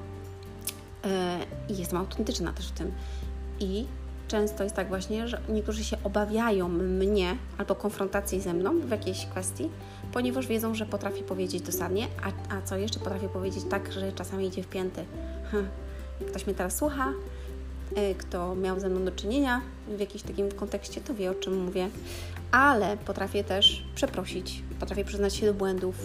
E, 1.04 1.38
I 1.68 1.78
jestem 1.78 1.98
autentyczna 1.98 2.52
też 2.52 2.68
w 2.68 2.72
tym. 2.72 2.92
I 3.60 3.86
często 4.28 4.64
jest 4.64 4.76
tak 4.76 4.88
właśnie, 4.88 5.28
że 5.28 5.40
niektórzy 5.48 5.84
się 5.84 5.96
obawiają 6.04 6.68
mnie 6.68 7.36
albo 7.58 7.74
konfrontacji 7.74 8.40
ze 8.40 8.54
mną 8.54 8.80
w 8.80 8.90
jakiejś 8.90 9.26
kwestii, 9.26 9.70
ponieważ 10.12 10.46
wiedzą, 10.46 10.74
że 10.74 10.86
potrafię 10.86 11.22
powiedzieć 11.22 11.62
dosadnie, 11.62 12.06
a, 12.22 12.54
a 12.56 12.62
co 12.62 12.76
jeszcze 12.76 12.98
potrafię 12.98 13.28
powiedzieć 13.28 13.64
tak, 13.70 13.92
że 13.92 14.12
czasami 14.12 14.46
idzie 14.46 14.62
w 14.62 14.66
pięty. 14.66 15.04
Hm. 15.52 15.68
Ktoś 16.28 16.46
mnie 16.46 16.54
teraz 16.54 16.76
słucha, 16.76 17.12
y, 17.98 18.14
kto 18.14 18.54
miał 18.54 18.80
ze 18.80 18.88
mną 18.88 19.04
do 19.04 19.12
czynienia 19.12 19.60
w 19.96 20.00
jakimś 20.00 20.22
takim 20.22 20.52
kontekście, 20.52 21.00
to 21.00 21.14
wie 21.14 21.30
o 21.30 21.34
czym 21.34 21.64
mówię, 21.64 21.88
ale 22.50 22.96
potrafię 22.96 23.44
też 23.44 23.84
przeprosić, 23.94 24.62
potrafię 24.80 25.04
przyznać 25.04 25.34
się 25.34 25.46
do 25.46 25.54
błędów, 25.54 25.96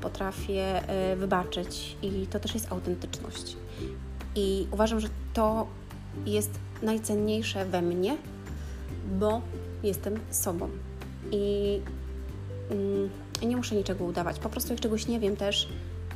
potrafię 0.00 0.82
y, 1.12 1.16
wybaczyć 1.16 1.96
i 2.02 2.26
to 2.26 2.40
też 2.40 2.54
jest 2.54 2.72
autentyczność. 2.72 3.56
I 4.34 4.66
uważam, 4.70 5.00
że 5.00 5.08
to 5.34 5.66
jest 6.26 6.50
najcenniejsze 6.82 7.64
we 7.64 7.82
mnie, 7.82 8.16
bo 9.18 9.40
jestem 9.82 10.18
sobą. 10.30 10.68
I 11.30 11.80
mm, 12.70 13.10
nie 13.42 13.56
muszę 13.56 13.74
niczego 13.74 14.04
udawać. 14.04 14.38
Po 14.38 14.48
prostu 14.48 14.72
jak 14.72 14.80
czegoś 14.80 15.06
nie 15.06 15.20
wiem 15.20 15.36
też, 15.36 15.68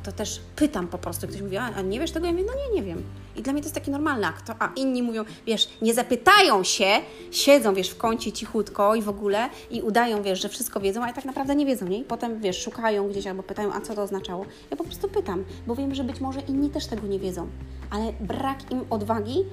to 0.05 0.11
też 0.11 0.41
pytam 0.55 0.87
po 0.87 0.97
prostu. 0.97 1.27
Ktoś 1.27 1.41
mówi, 1.41 1.57
a 1.57 1.81
nie 1.81 1.99
wiesz 1.99 2.11
tego? 2.11 2.25
Ja 2.25 2.31
mówię, 2.31 2.45
no 2.47 2.53
nie, 2.53 2.75
nie 2.75 2.83
wiem. 2.83 3.03
I 3.35 3.41
dla 3.41 3.53
mnie 3.53 3.61
to 3.61 3.65
jest 3.65 3.75
taki 3.75 3.91
normalny 3.91 4.27
akt. 4.27 4.51
A 4.59 4.71
inni 4.75 5.03
mówią, 5.03 5.25
wiesz, 5.45 5.69
nie 5.81 5.93
zapytają 5.93 6.63
się, 6.63 6.87
siedzą, 7.31 7.73
wiesz, 7.73 7.89
w 7.89 7.97
kącie 7.97 8.31
cichutko 8.31 8.95
i 8.95 9.01
w 9.01 9.09
ogóle 9.09 9.49
i 9.71 9.81
udają, 9.81 10.23
wiesz, 10.23 10.41
że 10.41 10.49
wszystko 10.49 10.79
wiedzą, 10.79 11.03
ale 11.03 11.13
tak 11.13 11.25
naprawdę 11.25 11.55
nie 11.55 11.65
wiedzą, 11.65 11.87
nie? 11.87 11.99
I 11.99 12.03
potem, 12.03 12.39
wiesz, 12.39 12.61
szukają 12.61 13.09
gdzieś 13.09 13.27
albo 13.27 13.43
pytają, 13.43 13.73
a 13.73 13.81
co 13.81 13.95
to 13.95 14.01
oznaczało. 14.01 14.45
Ja 14.71 14.77
po 14.77 14.83
prostu 14.83 15.07
pytam, 15.07 15.43
bo 15.67 15.75
wiem, 15.75 15.95
że 15.95 16.03
być 16.03 16.19
może 16.19 16.39
inni 16.39 16.69
też 16.69 16.85
tego 16.87 17.07
nie 17.07 17.19
wiedzą, 17.19 17.47
ale 17.89 18.13
brak 18.19 18.71
im 18.71 18.85
odwagi 18.89 19.45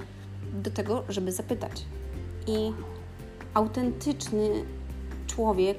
do 0.53 0.71
tego, 0.71 1.03
żeby 1.09 1.31
zapytać. 1.31 1.85
I 2.47 2.71
autentyczny 3.53 4.49
człowiek 5.27 5.77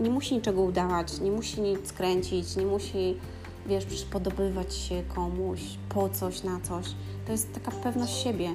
nie 0.00 0.10
musi 0.10 0.34
niczego 0.34 0.62
udawać, 0.62 1.20
nie 1.20 1.30
musi 1.30 1.60
nic 1.60 1.92
kręcić, 1.92 2.56
nie 2.56 2.66
musi, 2.66 3.16
wiesz, 3.68 3.84
przyspodobywać 3.84 4.74
się 4.74 5.02
komuś 5.14 5.60
po 5.88 6.08
coś, 6.08 6.42
na 6.42 6.60
coś. 6.60 6.86
To 7.26 7.32
jest 7.32 7.52
taka 7.52 7.70
pewność 7.70 8.22
siebie. 8.22 8.50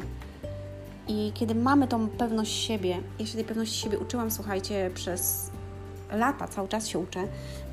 I 1.08 1.32
kiedy 1.34 1.56
mamy 1.56 1.88
tą 1.88 2.10
pewność 2.10 2.51
siebie, 2.51 2.98
ja 3.20 3.25
się 3.25 3.36
tej 3.36 3.44
pewności 3.44 3.80
siebie 3.80 4.00
uczyłam, 4.00 4.32
słuchajcie, 4.32 4.91
przez 4.94 5.51
lata, 6.12 6.48
cały 6.48 6.68
czas 6.68 6.88
się 6.88 7.00
uczę, 7.00 7.27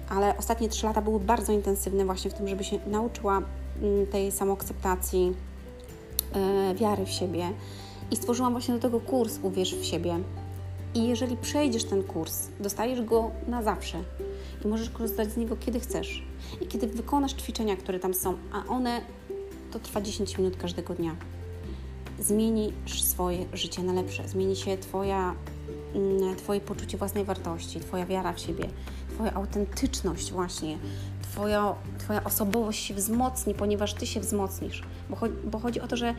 ale 0.09 0.37
ostatnie 0.37 0.69
trzy 0.69 0.87
lata 0.87 1.03
były 1.03 1.21
bardzo 1.21 1.53
intensywne 1.53 2.05
właśnie 2.05 2.31
w 2.31 2.35
tym, 2.35 2.49
żeby 2.49 2.65
się 2.65 2.79
nauczyła 2.87 3.43
mm, 3.83 4.07
tej 4.07 4.33
samoakceptacji, 4.33 5.35
E, 6.35 6.75
wiary 6.75 7.07
w 7.07 7.11
siebie 7.11 7.53
i 8.11 8.17
stworzyłam 8.17 8.53
właśnie 8.53 8.75
do 8.75 8.81
tego 8.81 9.01
kurs 9.01 9.39
Uwierz 9.43 9.75
w 9.75 9.85
siebie. 9.85 10.19
I 10.95 11.09
jeżeli 11.09 11.37
przejdziesz 11.37 11.85
ten 11.85 12.03
kurs, 12.03 12.49
dostajesz 12.61 13.03
go 13.03 13.31
na 13.47 13.63
zawsze 13.63 13.99
i 14.65 14.69
możesz 14.69 14.91
korzystać 14.91 15.33
z 15.33 15.37
niego 15.37 15.57
kiedy 15.57 15.81
chcesz. 15.81 16.23
I 16.61 16.67
kiedy 16.67 16.87
wykonasz 16.87 17.33
ćwiczenia, 17.33 17.77
które 17.77 17.99
tam 18.01 18.15
są, 18.15 18.35
a 18.53 18.67
one 18.67 19.01
to 19.71 19.79
trwa 19.79 20.01
10 20.01 20.39
minut 20.39 20.57
każdego 20.57 20.95
dnia, 20.95 21.17
zmienisz 22.21 23.03
swoje 23.03 23.45
życie 23.53 23.83
na 23.83 23.93
lepsze, 23.93 24.29
zmieni 24.29 24.57
się 24.57 24.79
twoja, 24.79 25.35
mm, 25.95 26.37
Twoje 26.37 26.61
poczucie 26.61 26.99
własnej 26.99 27.25
wartości, 27.25 27.81
Twoja 27.81 28.07
wiara 28.07 28.33
w 28.33 28.41
siebie, 28.41 28.69
Twoja 29.15 29.35
autentyczność, 29.35 30.33
właśnie, 30.33 30.79
twoja, 31.23 31.75
twoja 31.99 32.25
osobowość 32.25 32.85
się 32.85 32.95
wzmocni, 32.95 33.55
ponieważ 33.55 33.95
Ty 33.95 34.07
się 34.07 34.21
wzmocnisz. 34.21 34.83
Bo, 35.11 35.17
cho 35.17 35.27
bo 35.45 35.59
chodzi 35.59 35.81
o 35.81 35.89
to, 35.89 35.97
że 35.97 36.15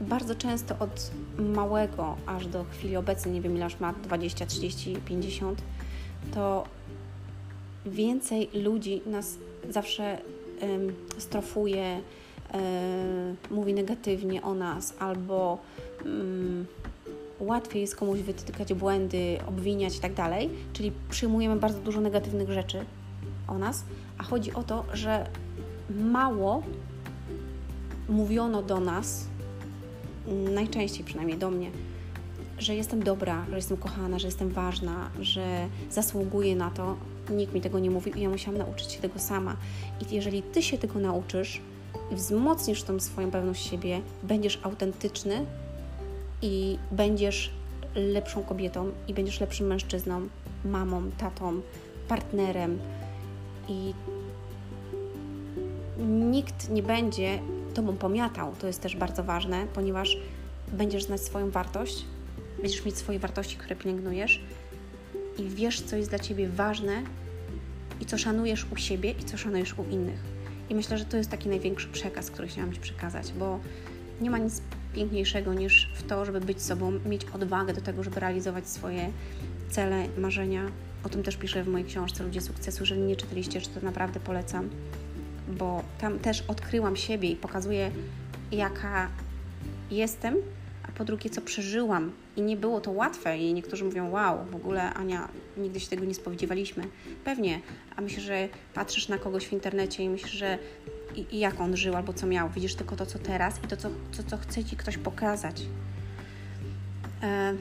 bardzo 0.00 0.34
często 0.34 0.78
od 0.78 1.10
małego 1.38 2.16
aż 2.26 2.46
do 2.46 2.64
chwili 2.64 2.96
obecnej, 2.96 3.34
nie 3.34 3.40
wiem 3.40 3.56
ile 3.56 3.64
już 3.64 3.80
ma, 3.80 3.92
20, 3.92 4.46
30, 4.46 4.96
50, 4.96 5.62
to 6.34 6.64
więcej 7.86 8.48
ludzi 8.54 9.00
nas 9.06 9.38
zawsze 9.70 10.18
um, 10.62 10.92
strofuje, 11.18 12.00
um, 12.54 12.62
mówi 13.50 13.74
negatywnie 13.74 14.42
o 14.42 14.54
nas 14.54 14.94
albo 14.98 15.58
um, 16.04 16.66
łatwiej 17.40 17.80
jest 17.80 17.96
komuś 17.96 18.20
wytykać 18.20 18.74
błędy, 18.74 19.38
obwiniać 19.46 19.96
i 19.96 20.00
tak 20.00 20.14
czyli 20.72 20.92
przyjmujemy 21.10 21.56
bardzo 21.56 21.80
dużo 21.80 22.00
negatywnych 22.00 22.50
rzeczy 22.50 22.84
o 23.48 23.58
nas, 23.58 23.84
a 24.18 24.22
chodzi 24.22 24.52
o 24.52 24.62
to, 24.62 24.84
że 24.92 25.26
mało 25.90 26.62
mówiono 28.08 28.62
do 28.62 28.80
nas, 28.80 29.26
najczęściej 30.54 31.04
przynajmniej 31.04 31.38
do 31.38 31.50
mnie, 31.50 31.70
że 32.58 32.74
jestem 32.74 33.02
dobra, 33.02 33.46
że 33.50 33.56
jestem 33.56 33.76
kochana, 33.76 34.18
że 34.18 34.26
jestem 34.26 34.50
ważna, 34.50 35.10
że 35.20 35.68
zasługuję 35.90 36.56
na 36.56 36.70
to. 36.70 36.96
Nikt 37.30 37.54
mi 37.54 37.60
tego 37.60 37.78
nie 37.78 37.90
mówił 37.90 38.14
i 38.14 38.20
ja 38.20 38.28
musiałam 38.28 38.58
nauczyć 38.58 38.92
się 38.92 39.00
tego 39.00 39.18
sama. 39.18 39.56
I 40.00 40.14
jeżeli 40.14 40.42
Ty 40.42 40.62
się 40.62 40.78
tego 40.78 40.98
nauczysz 40.98 41.60
i 42.12 42.14
wzmocnisz 42.14 42.82
tą 42.82 43.00
swoją 43.00 43.30
pewność 43.30 43.70
siebie, 43.70 44.00
będziesz 44.22 44.60
autentyczny 44.62 45.46
i 46.42 46.78
będziesz 46.92 47.50
lepszą 47.94 48.42
kobietą 48.42 48.90
i 49.08 49.14
będziesz 49.14 49.40
lepszym 49.40 49.66
mężczyzną, 49.66 50.28
mamą, 50.64 51.02
tatą, 51.18 51.60
partnerem, 52.08 52.78
i 53.68 53.94
nikt 56.08 56.70
nie 56.70 56.82
będzie 56.82 57.38
Tobą 57.74 57.96
pomiatał. 57.96 58.52
To 58.60 58.66
jest 58.66 58.80
też 58.80 58.96
bardzo 58.96 59.24
ważne, 59.24 59.66
ponieważ 59.74 60.18
będziesz 60.72 61.04
znać 61.04 61.20
swoją 61.20 61.50
wartość, 61.50 62.04
będziesz 62.62 62.84
mieć 62.84 62.98
swoje 62.98 63.18
wartości, 63.18 63.56
które 63.56 63.76
pielęgnujesz 63.76 64.40
i 65.38 65.48
wiesz, 65.48 65.80
co 65.80 65.96
jest 65.96 66.10
dla 66.10 66.18
Ciebie 66.18 66.48
ważne 66.48 67.02
i 68.00 68.06
co 68.06 68.18
szanujesz 68.18 68.66
u 68.72 68.76
siebie 68.76 69.10
i 69.10 69.24
co 69.24 69.36
szanujesz 69.36 69.78
u 69.78 69.84
innych. 69.84 70.20
I 70.70 70.74
myślę, 70.74 70.98
że 70.98 71.04
to 71.04 71.16
jest 71.16 71.30
taki 71.30 71.48
największy 71.48 71.88
przekaz, 71.88 72.30
który 72.30 72.48
chciałam 72.48 72.72
Ci 72.72 72.80
przekazać, 72.80 73.32
bo 73.32 73.60
nie 74.20 74.30
ma 74.30 74.38
nic 74.38 74.62
piękniejszego 74.94 75.54
niż 75.54 75.90
w 75.94 76.02
to, 76.02 76.24
żeby 76.24 76.40
być 76.40 76.62
sobą, 76.62 76.92
mieć 77.06 77.24
odwagę 77.24 77.74
do 77.74 77.80
tego, 77.80 78.02
żeby 78.02 78.20
realizować 78.20 78.68
swoje 78.68 79.10
cele, 79.70 80.08
marzenia, 80.18 80.66
o 81.04 81.08
tym 81.08 81.22
też 81.22 81.36
piszę 81.36 81.64
w 81.64 81.68
mojej 81.68 81.86
książce 81.86 82.24
Ludzie 82.24 82.40
Sukcesu. 82.40 82.82
Jeżeli 82.82 83.00
nie 83.00 83.16
czytaliście, 83.16 83.60
to 83.60 83.80
naprawdę 83.82 84.20
polecam, 84.20 84.70
bo 85.48 85.82
tam 86.00 86.18
też 86.18 86.44
odkryłam 86.48 86.96
siebie 86.96 87.30
i 87.30 87.36
pokazuję, 87.36 87.90
jaka 88.52 89.08
jestem, 89.90 90.36
a 90.88 90.92
po 90.92 91.04
drugie, 91.04 91.30
co 91.30 91.40
przeżyłam. 91.40 92.12
I 92.36 92.42
nie 92.42 92.56
było 92.56 92.80
to 92.80 92.90
łatwe. 92.90 93.38
I 93.38 93.54
niektórzy 93.54 93.84
mówią, 93.84 94.10
wow, 94.10 94.44
w 94.44 94.54
ogóle 94.54 94.94
Ania, 94.94 95.28
nigdy 95.56 95.80
się 95.80 95.88
tego 95.88 96.04
nie 96.04 96.14
spodziewaliśmy. 96.14 96.84
Pewnie, 97.24 97.60
a 97.96 98.00
myślę, 98.00 98.22
że 98.22 98.48
patrzysz 98.74 99.08
na 99.08 99.18
kogoś 99.18 99.46
w 99.46 99.52
internecie 99.52 100.04
i 100.04 100.08
myślisz, 100.08 100.32
że 100.32 100.58
i, 101.14 101.26
i 101.30 101.38
jak 101.38 101.60
on 101.60 101.76
żył 101.76 101.96
albo 101.96 102.12
co 102.12 102.26
miał. 102.26 102.50
Widzisz 102.50 102.74
tylko 102.74 102.96
to, 102.96 103.06
co 103.06 103.18
teraz 103.18 103.64
i 103.64 103.66
to, 103.66 103.76
co, 103.76 103.88
co, 104.12 104.22
co 104.22 104.36
chce 104.36 104.64
Ci 104.64 104.76
ktoś 104.76 104.98
pokazać. 104.98 105.62
E 107.22 107.54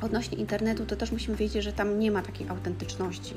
Odnośnie 0.00 0.38
internetu, 0.38 0.86
to 0.86 0.96
też 0.96 1.12
musimy 1.12 1.36
wiedzieć, 1.36 1.64
że 1.64 1.72
tam 1.72 1.98
nie 1.98 2.10
ma 2.10 2.22
takiej 2.22 2.48
autentyczności. 2.48 3.34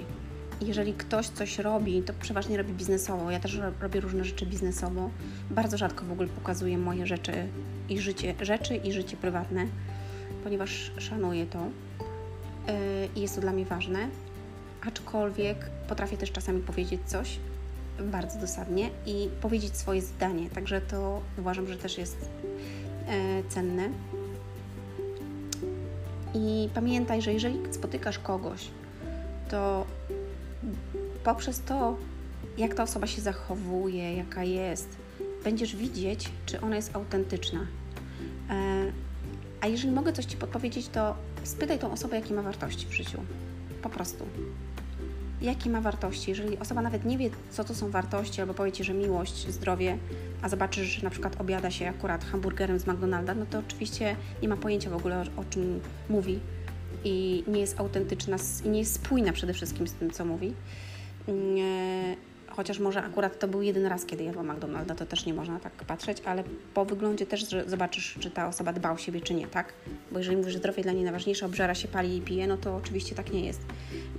Jeżeli 0.61 0.93
ktoś 0.93 1.27
coś 1.27 1.59
robi, 1.59 2.01
to 2.01 2.13
przeważnie 2.21 2.57
robi 2.57 2.73
biznesowo. 2.73 3.31
Ja 3.31 3.39
też 3.39 3.59
robię 3.81 3.99
różne 3.99 4.23
rzeczy 4.23 4.45
biznesowo. 4.45 5.09
Bardzo 5.49 5.77
rzadko 5.77 6.05
w 6.05 6.11
ogóle 6.11 6.27
pokazuję 6.27 6.77
moje 6.77 7.07
rzeczy 7.07 7.33
i 7.89 7.99
życie, 7.99 8.35
rzeczy 8.41 8.75
i 8.75 8.93
życie 8.93 9.17
prywatne, 9.17 9.65
ponieważ 10.43 10.91
szanuję 10.97 11.45
to 11.45 11.59
yy, 12.67 12.73
i 13.15 13.21
jest 13.21 13.35
to 13.35 13.41
dla 13.41 13.51
mnie 13.51 13.65
ważne. 13.65 14.07
Aczkolwiek 14.87 15.69
potrafię 15.87 16.17
też 16.17 16.31
czasami 16.31 16.61
powiedzieć 16.61 17.01
coś 17.05 17.39
bardzo 17.99 18.39
dosadnie 18.39 18.89
i 19.05 19.29
powiedzieć 19.41 19.77
swoje 19.77 20.01
zdanie. 20.01 20.49
Także 20.49 20.81
to 20.81 21.21
uważam, 21.37 21.67
że 21.67 21.77
też 21.77 21.97
jest 21.97 22.29
yy, 23.07 23.49
cenne. 23.49 23.89
I 26.33 26.69
pamiętaj, 26.73 27.21
że 27.21 27.33
jeżeli 27.33 27.59
spotykasz 27.71 28.19
kogoś, 28.19 28.67
to 29.49 29.85
poprzez 31.23 31.61
to, 31.61 31.97
jak 32.57 32.73
ta 32.73 32.83
osoba 32.83 33.07
się 33.07 33.21
zachowuje, 33.21 34.15
jaka 34.15 34.43
jest, 34.43 34.89
będziesz 35.43 35.75
widzieć, 35.75 36.29
czy 36.45 36.61
ona 36.61 36.75
jest 36.75 36.95
autentyczna. 36.95 37.59
E, 38.49 38.91
a 39.61 39.67
jeżeli 39.67 39.93
mogę 39.93 40.13
coś 40.13 40.25
Ci 40.25 40.37
podpowiedzieć, 40.37 40.87
to 40.87 41.15
spytaj 41.43 41.79
tą 41.79 41.91
osobę, 41.91 42.15
jakie 42.15 42.33
ma 42.33 42.41
wartości 42.41 42.87
w 42.87 42.93
życiu. 42.93 43.17
Po 43.81 43.89
prostu. 43.89 44.25
Jakie 45.41 45.69
ma 45.69 45.81
wartości? 45.81 46.29
Jeżeli 46.29 46.57
osoba 46.57 46.81
nawet 46.81 47.05
nie 47.05 47.17
wie, 47.17 47.29
co 47.49 47.63
to 47.63 47.75
są 47.75 47.89
wartości, 47.89 48.41
albo 48.41 48.53
powie 48.53 48.71
Ci, 48.71 48.83
że 48.83 48.93
miłość, 48.93 49.49
zdrowie, 49.49 49.97
a 50.41 50.49
zobaczysz, 50.49 50.87
że 50.87 51.03
na 51.03 51.09
przykład 51.09 51.41
obiada 51.41 51.71
się 51.71 51.89
akurat 51.89 52.25
hamburgerem 52.25 52.79
z 52.79 52.87
McDonalda, 52.87 53.35
no 53.35 53.45
to 53.45 53.59
oczywiście 53.59 54.15
nie 54.41 54.47
ma 54.47 54.57
pojęcia 54.57 54.89
w 54.89 54.93
ogóle, 54.93 55.21
o, 55.21 55.41
o 55.41 55.43
czym 55.49 55.79
mówi 56.09 56.39
i 57.03 57.43
nie 57.47 57.59
jest 57.59 57.79
autentyczna 57.79 58.37
i 58.65 58.69
nie 58.69 58.79
jest 58.79 58.93
spójna 58.93 59.33
przede 59.33 59.53
wszystkim 59.53 59.87
z 59.87 59.93
tym, 59.93 60.11
co 60.11 60.25
mówi. 60.25 60.53
Chociaż 62.55 62.79
może 62.79 63.03
akurat 63.03 63.39
to 63.39 63.47
był 63.47 63.61
jeden 63.61 63.85
raz, 63.85 64.05
kiedy 64.05 64.23
jadła 64.23 64.43
McDonalda, 64.43 64.95
to 64.95 65.05
też 65.05 65.25
nie 65.25 65.33
można 65.33 65.59
tak 65.59 65.73
patrzeć, 65.73 66.17
ale 66.25 66.43
po 66.73 66.85
wyglądzie 66.85 67.25
też 67.25 67.45
zobaczysz, 67.67 68.17
czy 68.19 68.31
ta 68.31 68.47
osoba 68.47 68.73
dba 68.73 68.91
o 68.91 68.97
siebie, 68.97 69.21
czy 69.21 69.33
nie, 69.33 69.47
tak? 69.47 69.73
Bo 70.11 70.17
jeżeli 70.17 70.37
mówisz, 70.37 70.53
że 70.53 70.59
zdrowie 70.59 70.83
dla 70.83 70.91
niej 70.91 71.03
najważniejsze, 71.03 71.45
obżera 71.45 71.75
się, 71.75 71.87
pali 71.87 72.17
i 72.17 72.21
pije, 72.21 72.47
no 72.47 72.57
to 72.57 72.75
oczywiście 72.75 73.15
tak 73.15 73.33
nie 73.33 73.45
jest. 73.45 73.61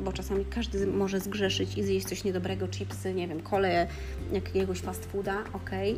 Bo 0.00 0.12
czasami 0.12 0.44
każdy 0.44 0.86
może 0.86 1.20
zgrzeszyć 1.20 1.78
i 1.78 1.82
zjeść 1.82 2.06
coś 2.06 2.24
niedobrego, 2.24 2.68
chipsy, 2.68 3.14
nie 3.14 3.28
wiem, 3.28 3.40
kole 3.40 3.86
jakiegoś 4.32 4.78
fast 4.78 5.04
fooda, 5.04 5.44
okej, 5.52 5.96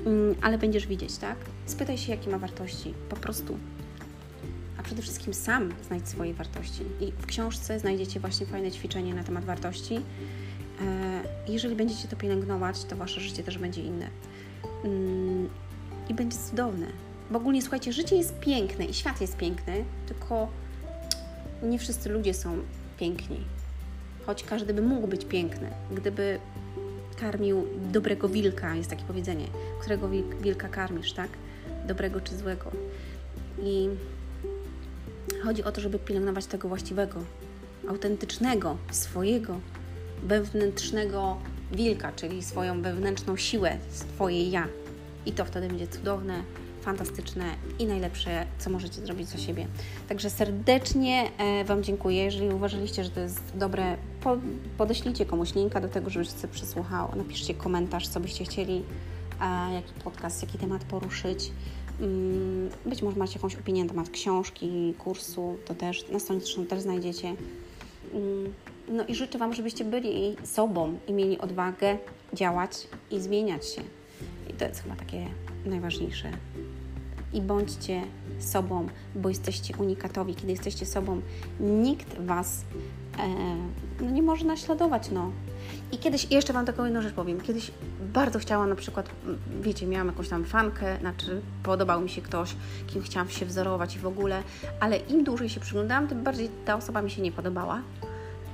okay. 0.00 0.34
ale 0.42 0.58
będziesz 0.58 0.86
widzieć, 0.86 1.16
tak? 1.16 1.36
Spytaj 1.66 1.98
się, 1.98 2.12
jakie 2.12 2.30
ma 2.30 2.38
wartości, 2.38 2.94
po 3.08 3.16
prostu 3.16 3.58
a 4.78 4.82
przede 4.82 5.02
wszystkim 5.02 5.34
sam 5.34 5.72
znajdź 5.86 6.08
swoje 6.08 6.34
wartości. 6.34 6.82
I 7.00 7.12
w 7.12 7.26
książce 7.26 7.80
znajdziecie 7.80 8.20
właśnie 8.20 8.46
fajne 8.46 8.70
ćwiczenie 8.70 9.14
na 9.14 9.24
temat 9.24 9.44
wartości. 9.44 10.00
E, 10.80 11.52
jeżeli 11.52 11.76
będziecie 11.76 12.08
to 12.08 12.16
pielęgnować, 12.16 12.84
to 12.84 12.96
wasze 12.96 13.20
życie 13.20 13.42
też 13.42 13.58
będzie 13.58 13.82
inne. 13.82 14.08
Mm, 14.84 15.48
I 16.08 16.14
będzie 16.14 16.38
cudowne. 16.38 16.86
Bo 17.30 17.38
ogólnie 17.38 17.62
słuchajcie, 17.62 17.92
życie 17.92 18.16
jest 18.16 18.38
piękne 18.38 18.84
i 18.84 18.94
świat 18.94 19.20
jest 19.20 19.36
piękny, 19.36 19.84
tylko 20.06 20.48
nie 21.62 21.78
wszyscy 21.78 22.08
ludzie 22.08 22.34
są 22.34 22.58
piękni. 22.98 23.40
Choć 24.26 24.44
każdy 24.44 24.74
by 24.74 24.82
mógł 24.82 25.06
być 25.06 25.24
piękny, 25.24 25.70
gdyby 25.90 26.38
karmił 27.20 27.66
dobrego 27.92 28.28
wilka, 28.28 28.74
jest 28.74 28.90
takie 28.90 29.04
powiedzenie, 29.04 29.46
którego 29.80 30.08
wilka 30.42 30.68
karmisz, 30.68 31.12
tak? 31.12 31.28
Dobrego 31.86 32.20
czy 32.20 32.36
złego. 32.36 32.70
I 33.62 33.88
chodzi 35.44 35.64
o 35.64 35.72
to, 35.72 35.80
żeby 35.80 35.98
pielęgnować 35.98 36.46
tego 36.46 36.68
właściwego, 36.68 37.20
autentycznego, 37.88 38.76
swojego, 38.90 39.60
wewnętrznego 40.22 41.36
wilka, 41.72 42.12
czyli 42.12 42.42
swoją 42.42 42.82
wewnętrzną 42.82 43.36
siłę, 43.36 43.76
swoje 43.90 44.50
ja. 44.50 44.68
I 45.26 45.32
to 45.32 45.44
wtedy 45.44 45.68
będzie 45.68 45.88
cudowne, 45.88 46.42
fantastyczne 46.86 47.44
i 47.78 47.86
najlepsze, 47.86 48.46
co 48.58 48.70
możecie 48.70 49.00
zrobić 49.00 49.28
za 49.28 49.38
siebie. 49.38 49.66
Także 50.08 50.30
serdecznie 50.30 51.30
e, 51.38 51.64
Wam 51.64 51.82
dziękuję. 51.82 52.24
Jeżeli 52.24 52.48
uważaliście, 52.48 53.04
że 53.04 53.10
to 53.10 53.20
jest 53.20 53.40
dobre, 53.54 53.96
podeślijcie 54.78 55.26
komuś 55.26 55.54
linka 55.54 55.80
do 55.80 55.88
tego, 55.88 56.10
żebyś 56.10 56.28
sobie 56.28 56.52
przesłuchał. 56.52 57.08
Napiszcie 57.16 57.54
komentarz, 57.54 58.08
co 58.08 58.20
byście 58.20 58.44
chcieli, 58.44 58.82
jaki 59.74 59.92
podcast, 60.04 60.42
jaki 60.42 60.58
temat 60.58 60.84
poruszyć. 60.84 61.50
Mm, 62.00 62.70
być 62.86 63.02
może 63.02 63.16
macie 63.16 63.34
jakąś 63.34 63.54
opinię 63.54 63.84
na 63.84 63.90
temat 63.90 64.10
książki, 64.10 64.94
kursu, 64.98 65.56
to 65.64 65.74
też 65.74 66.08
na 66.08 66.18
stronie 66.18 66.40
też 66.68 66.80
znajdziecie. 66.80 67.36
Mm, 68.88 68.96
no 68.96 69.04
i 69.08 69.14
życzę 69.14 69.38
Wam, 69.38 69.54
żebyście 69.54 69.84
byli 69.84 70.36
sobą 70.44 70.98
i 71.08 71.12
mieli 71.12 71.38
odwagę 71.38 71.98
działać 72.32 72.88
i 73.10 73.20
zmieniać 73.20 73.68
się. 73.68 73.82
I 74.50 74.52
to 74.52 74.64
jest 74.64 74.82
chyba 74.82 74.96
takie 74.96 75.26
najważniejsze. 75.66 76.30
I 77.32 77.40
bądźcie 77.40 78.02
sobą, 78.38 78.86
bo 79.14 79.28
jesteście 79.28 79.76
unikatowi. 79.76 80.34
Kiedy 80.34 80.50
jesteście 80.52 80.86
sobą, 80.86 81.20
nikt 81.60 82.20
Was 82.20 82.64
e, 83.18 83.26
no 84.00 84.10
nie 84.10 84.22
może 84.22 84.44
naśladować. 84.44 85.10
No. 85.10 85.32
I 85.92 85.98
kiedyś, 85.98 86.30
jeszcze 86.30 86.52
Wam 86.52 86.66
taką 86.66 86.84
jedną 86.84 87.02
rzecz 87.02 87.12
powiem, 87.12 87.40
kiedyś 87.40 87.70
bardzo 88.12 88.38
chciałam 88.38 88.68
na 88.68 88.74
przykład, 88.74 89.10
wiecie, 89.60 89.86
miałam 89.86 90.06
jakąś 90.06 90.28
tam 90.28 90.44
fankę, 90.44 90.98
znaczy 91.00 91.40
podobał 91.62 92.00
mi 92.00 92.08
się 92.08 92.22
ktoś, 92.22 92.56
kim 92.86 93.02
chciałam 93.02 93.28
się 93.28 93.46
wzorować 93.46 93.96
i 93.96 93.98
w 93.98 94.06
ogóle, 94.06 94.42
ale 94.80 94.96
im 94.96 95.24
dłużej 95.24 95.48
się 95.48 95.60
przyglądałam, 95.60 96.08
tym 96.08 96.22
bardziej 96.24 96.50
ta 96.64 96.76
osoba 96.76 97.02
mi 97.02 97.10
się 97.10 97.22
nie 97.22 97.32
podobała. 97.32 97.82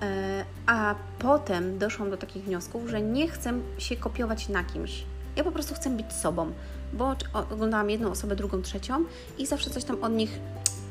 E, 0.03 0.45
a 0.67 0.95
potem 1.19 1.79
doszłam 1.79 2.11
do 2.11 2.17
takich 2.17 2.45
wniosków, 2.45 2.89
że 2.89 3.03
nie 3.03 3.29
chcę 3.29 3.53
się 3.79 3.97
kopiować 3.97 4.49
na 4.49 4.65
kimś. 4.65 5.05
Ja 5.37 5.45
po 5.45 5.53
prostu 5.53 5.75
chcę 5.75 5.91
być 5.91 6.13
sobą, 6.13 6.53
bo 6.93 7.17
oglądałam 7.51 7.91
jedną 7.91 8.11
osobę, 8.11 8.37
drugą, 8.37 8.63
trzecią 8.63 9.05
i 9.39 9.47
zawsze 9.47 9.71
coś 9.71 9.85
tam 9.85 10.05
od 10.05 10.13
nich, 10.13 10.41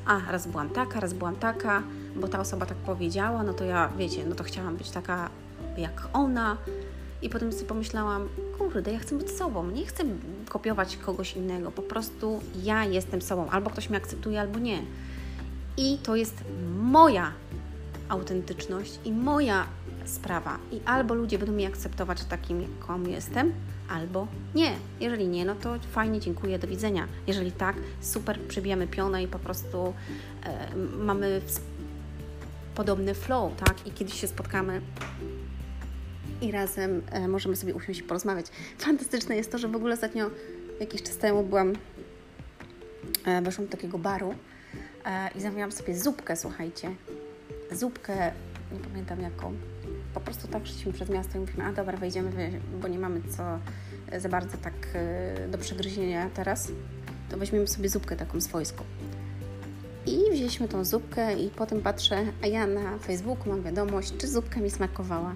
a 0.06 0.32
raz 0.32 0.48
byłam 0.48 0.70
taka, 0.70 1.00
raz 1.00 1.14
byłam 1.14 1.36
taka, 1.36 1.84
bo 2.16 2.28
ta 2.28 2.40
osoba 2.40 2.66
tak 2.66 2.78
powiedziała, 2.78 3.44
no 3.44 3.54
to 3.54 3.64
ja, 3.64 3.92
wiecie, 3.98 4.26
no 4.26 4.36
to 4.36 4.44
chciałam 4.44 4.78
być 4.78 4.90
taka 4.90 5.30
jak 5.78 6.08
ona. 6.14 6.58
I 7.22 7.30
potem 7.30 7.54
sobie 7.54 7.66
pomyślałam, 7.66 8.30
kurde, 8.58 8.92
ja 8.92 9.00
chcę 9.00 9.16
być 9.18 9.32
sobą, 9.32 9.68
nie 9.68 9.86
chcę 9.86 10.04
kopiować 10.50 10.98
kogoś 10.98 11.36
innego, 11.36 11.72
po 11.72 11.82
prostu 11.82 12.40
ja 12.64 12.86
jestem 12.86 13.22
sobą, 13.22 13.50
albo 13.50 13.70
ktoś 13.70 13.90
mnie 13.90 13.98
akceptuje, 13.98 14.42
albo 14.42 14.60
nie. 14.60 14.82
I 15.78 15.98
to 15.98 16.16
jest 16.16 16.44
moja 16.80 17.32
autentyczność 18.12 19.00
i 19.06 19.12
moja 19.12 19.68
sprawa. 20.06 20.60
I 20.72 20.82
albo 20.86 21.14
ludzie 21.14 21.38
będą 21.38 21.54
mnie 21.54 21.68
akceptować 21.68 22.24
takim, 22.24 22.62
jaką 22.62 23.04
jestem, 23.04 23.54
albo 23.90 24.28
nie. 24.56 24.72
Jeżeli 25.00 25.28
nie, 25.28 25.46
no 25.46 25.56
to 25.56 25.76
fajnie, 25.92 26.20
dziękuję, 26.20 26.60
do 26.60 26.68
widzenia. 26.68 27.08
Jeżeli 27.28 27.52
tak, 27.52 27.76
super, 28.02 28.40
przybijamy 28.40 28.88
pionę 28.88 29.24
i 29.24 29.28
po 29.28 29.40
prostu 29.40 29.94
e, 30.44 30.76
mamy 30.98 31.42
podobny 32.76 33.14
flow, 33.14 33.56
tak? 33.56 33.88
I 33.88 33.92
kiedyś 33.92 34.22
się 34.22 34.28
spotkamy 34.28 34.82
i 36.42 36.52
razem 36.52 37.02
e, 37.12 37.28
możemy 37.28 37.56
sobie 37.56 37.76
usiąść 37.76 38.00
i 38.00 38.04
porozmawiać. 38.04 38.46
Fantastyczne 38.78 39.36
jest 39.36 39.52
to, 39.52 39.58
że 39.58 39.68
w 39.68 39.76
ogóle 39.76 39.94
ostatnio, 39.94 40.30
jakiś 40.80 41.04
czas 41.04 41.18
temu 41.18 41.44
byłam, 41.44 41.74
e, 43.26 43.42
weszłam 43.42 43.68
do 43.68 43.72
takiego 43.72 43.98
baru 43.98 44.36
e, 45.06 45.30
i 45.36 45.42
zamówiłam 45.42 45.72
sobie 45.72 45.98
zupkę, 45.98 46.36
słuchajcie 46.36 46.96
zupkę, 47.72 48.32
nie 48.74 48.80
pamiętam 48.80 49.22
jaką. 49.22 49.54
Po 50.14 50.20
prostu 50.20 50.48
tak 50.48 50.68
szliśmy 50.68 50.94
przez 50.94 51.10
miasto 51.10 51.38
i 51.38 51.42
mówimy, 51.42 51.64
a 51.64 51.74
dobra, 51.74 51.98
wejdziemy, 51.98 52.60
bo 52.82 52.88
nie 52.88 53.00
mamy 53.00 53.22
co 53.38 53.44
za 54.20 54.30
bardzo 54.30 54.58
tak 54.58 54.74
e, 54.94 55.48
do 55.48 55.58
przegryzienia 55.58 56.30
teraz, 56.34 56.72
to 57.30 57.38
weźmiemy 57.38 57.68
sobie 57.68 57.90
zupkę 57.90 58.16
taką 58.16 58.42
swojską. 58.42 58.84
I 60.06 60.32
wzięliśmy 60.32 60.68
tą 60.68 60.86
zupkę 60.86 61.34
i 61.34 61.50
potem 61.50 61.82
patrzę, 61.82 62.26
a 62.44 62.48
ja 62.48 62.68
na 62.68 62.98
Facebooku 62.98 63.50
mam 63.50 63.64
wiadomość, 63.64 64.14
czy 64.18 64.28
zupka 64.28 64.60
mi 64.60 64.70
smakowała. 64.70 65.34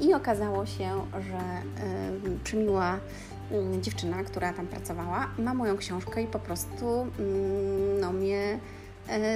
I 0.00 0.14
okazało 0.14 0.66
się, 0.66 0.90
że 1.12 1.38
y, 2.28 2.38
przymiła 2.44 2.96
y, 2.96 3.80
dziewczyna, 3.80 4.24
która 4.24 4.52
tam 4.52 4.66
pracowała, 4.66 5.28
ma 5.38 5.54
moją 5.54 5.76
książkę 5.76 6.22
i 6.22 6.26
po 6.26 6.38
prostu 6.38 7.06
y, 7.20 8.00
no, 8.00 8.12
mnie 8.12 8.58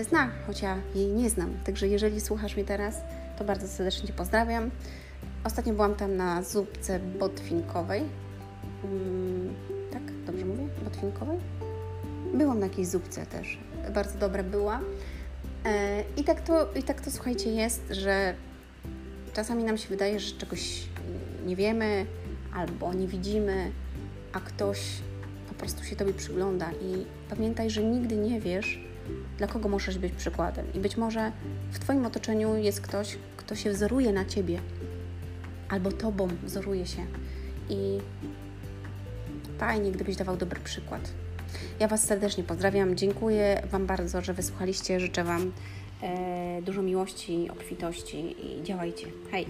zna, 0.08 0.30
choć 0.46 0.62
ja 0.62 0.78
jej 0.94 1.08
nie 1.08 1.30
znam. 1.30 1.54
Także 1.64 1.88
jeżeli 1.88 2.20
słuchasz 2.20 2.56
mnie 2.56 2.64
teraz, 2.64 3.00
to 3.38 3.44
bardzo 3.44 3.68
serdecznie 3.68 4.08
Cię 4.08 4.12
pozdrawiam. 4.14 4.70
Ostatnio 5.44 5.72
byłam 5.72 5.94
tam 5.94 6.16
na 6.16 6.42
zupce 6.42 6.98
botwinkowej. 6.98 8.02
Hmm, 8.82 9.54
tak, 9.92 10.02
dobrze 10.26 10.44
mówię? 10.44 10.68
Botwinkowej? 10.84 11.38
Byłam 12.34 12.58
na 12.58 12.66
jakiejś 12.66 12.88
zupce 12.88 13.26
też. 13.26 13.58
Bardzo 13.94 14.18
dobra 14.18 14.42
była. 14.42 14.80
E, 15.64 16.04
I 16.16 16.24
tak 16.24 16.40
to, 16.40 16.72
i 16.74 16.82
tak 16.82 17.00
to 17.00 17.10
słuchajcie, 17.10 17.50
jest, 17.50 17.82
że 17.90 18.34
czasami 19.32 19.64
nam 19.64 19.78
się 19.78 19.88
wydaje, 19.88 20.20
że 20.20 20.36
czegoś 20.36 20.86
nie 21.46 21.56
wiemy 21.56 22.06
albo 22.54 22.94
nie 22.94 23.06
widzimy, 23.06 23.70
a 24.32 24.40
ktoś 24.40 24.80
po 25.48 25.54
prostu 25.54 25.84
się 25.84 25.96
Tobie 25.96 26.14
przygląda. 26.14 26.70
I 26.72 27.06
pamiętaj, 27.30 27.70
że 27.70 27.84
nigdy 27.84 28.16
nie 28.16 28.40
wiesz, 28.40 28.85
dla 29.38 29.46
kogo 29.46 29.68
możesz 29.68 29.98
być 29.98 30.12
przykładem. 30.12 30.66
I 30.74 30.78
być 30.78 30.96
może 30.96 31.32
w 31.72 31.78
Twoim 31.78 32.06
otoczeniu 32.06 32.56
jest 32.56 32.80
ktoś, 32.80 33.18
kto 33.36 33.54
się 33.54 33.70
wzoruje 33.70 34.12
na 34.12 34.24
Ciebie, 34.24 34.60
albo 35.68 35.92
Tobą 35.92 36.28
wzoruje 36.42 36.86
się. 36.86 37.06
I 37.68 37.98
fajnie, 39.58 39.92
gdybyś 39.92 40.16
dawał 40.16 40.36
dobry 40.36 40.60
przykład. 40.60 41.12
Ja 41.80 41.88
Was 41.88 42.04
serdecznie 42.04 42.44
pozdrawiam. 42.44 42.96
Dziękuję 42.96 43.62
Wam 43.70 43.86
bardzo, 43.86 44.20
że 44.20 44.34
wysłuchaliście. 44.34 45.00
Życzę 45.00 45.24
Wam 45.24 45.52
e, 46.02 46.62
dużo 46.62 46.82
miłości, 46.82 47.50
obfitości 47.50 48.36
i 48.46 48.62
działajcie. 48.62 49.06
Hej! 49.30 49.46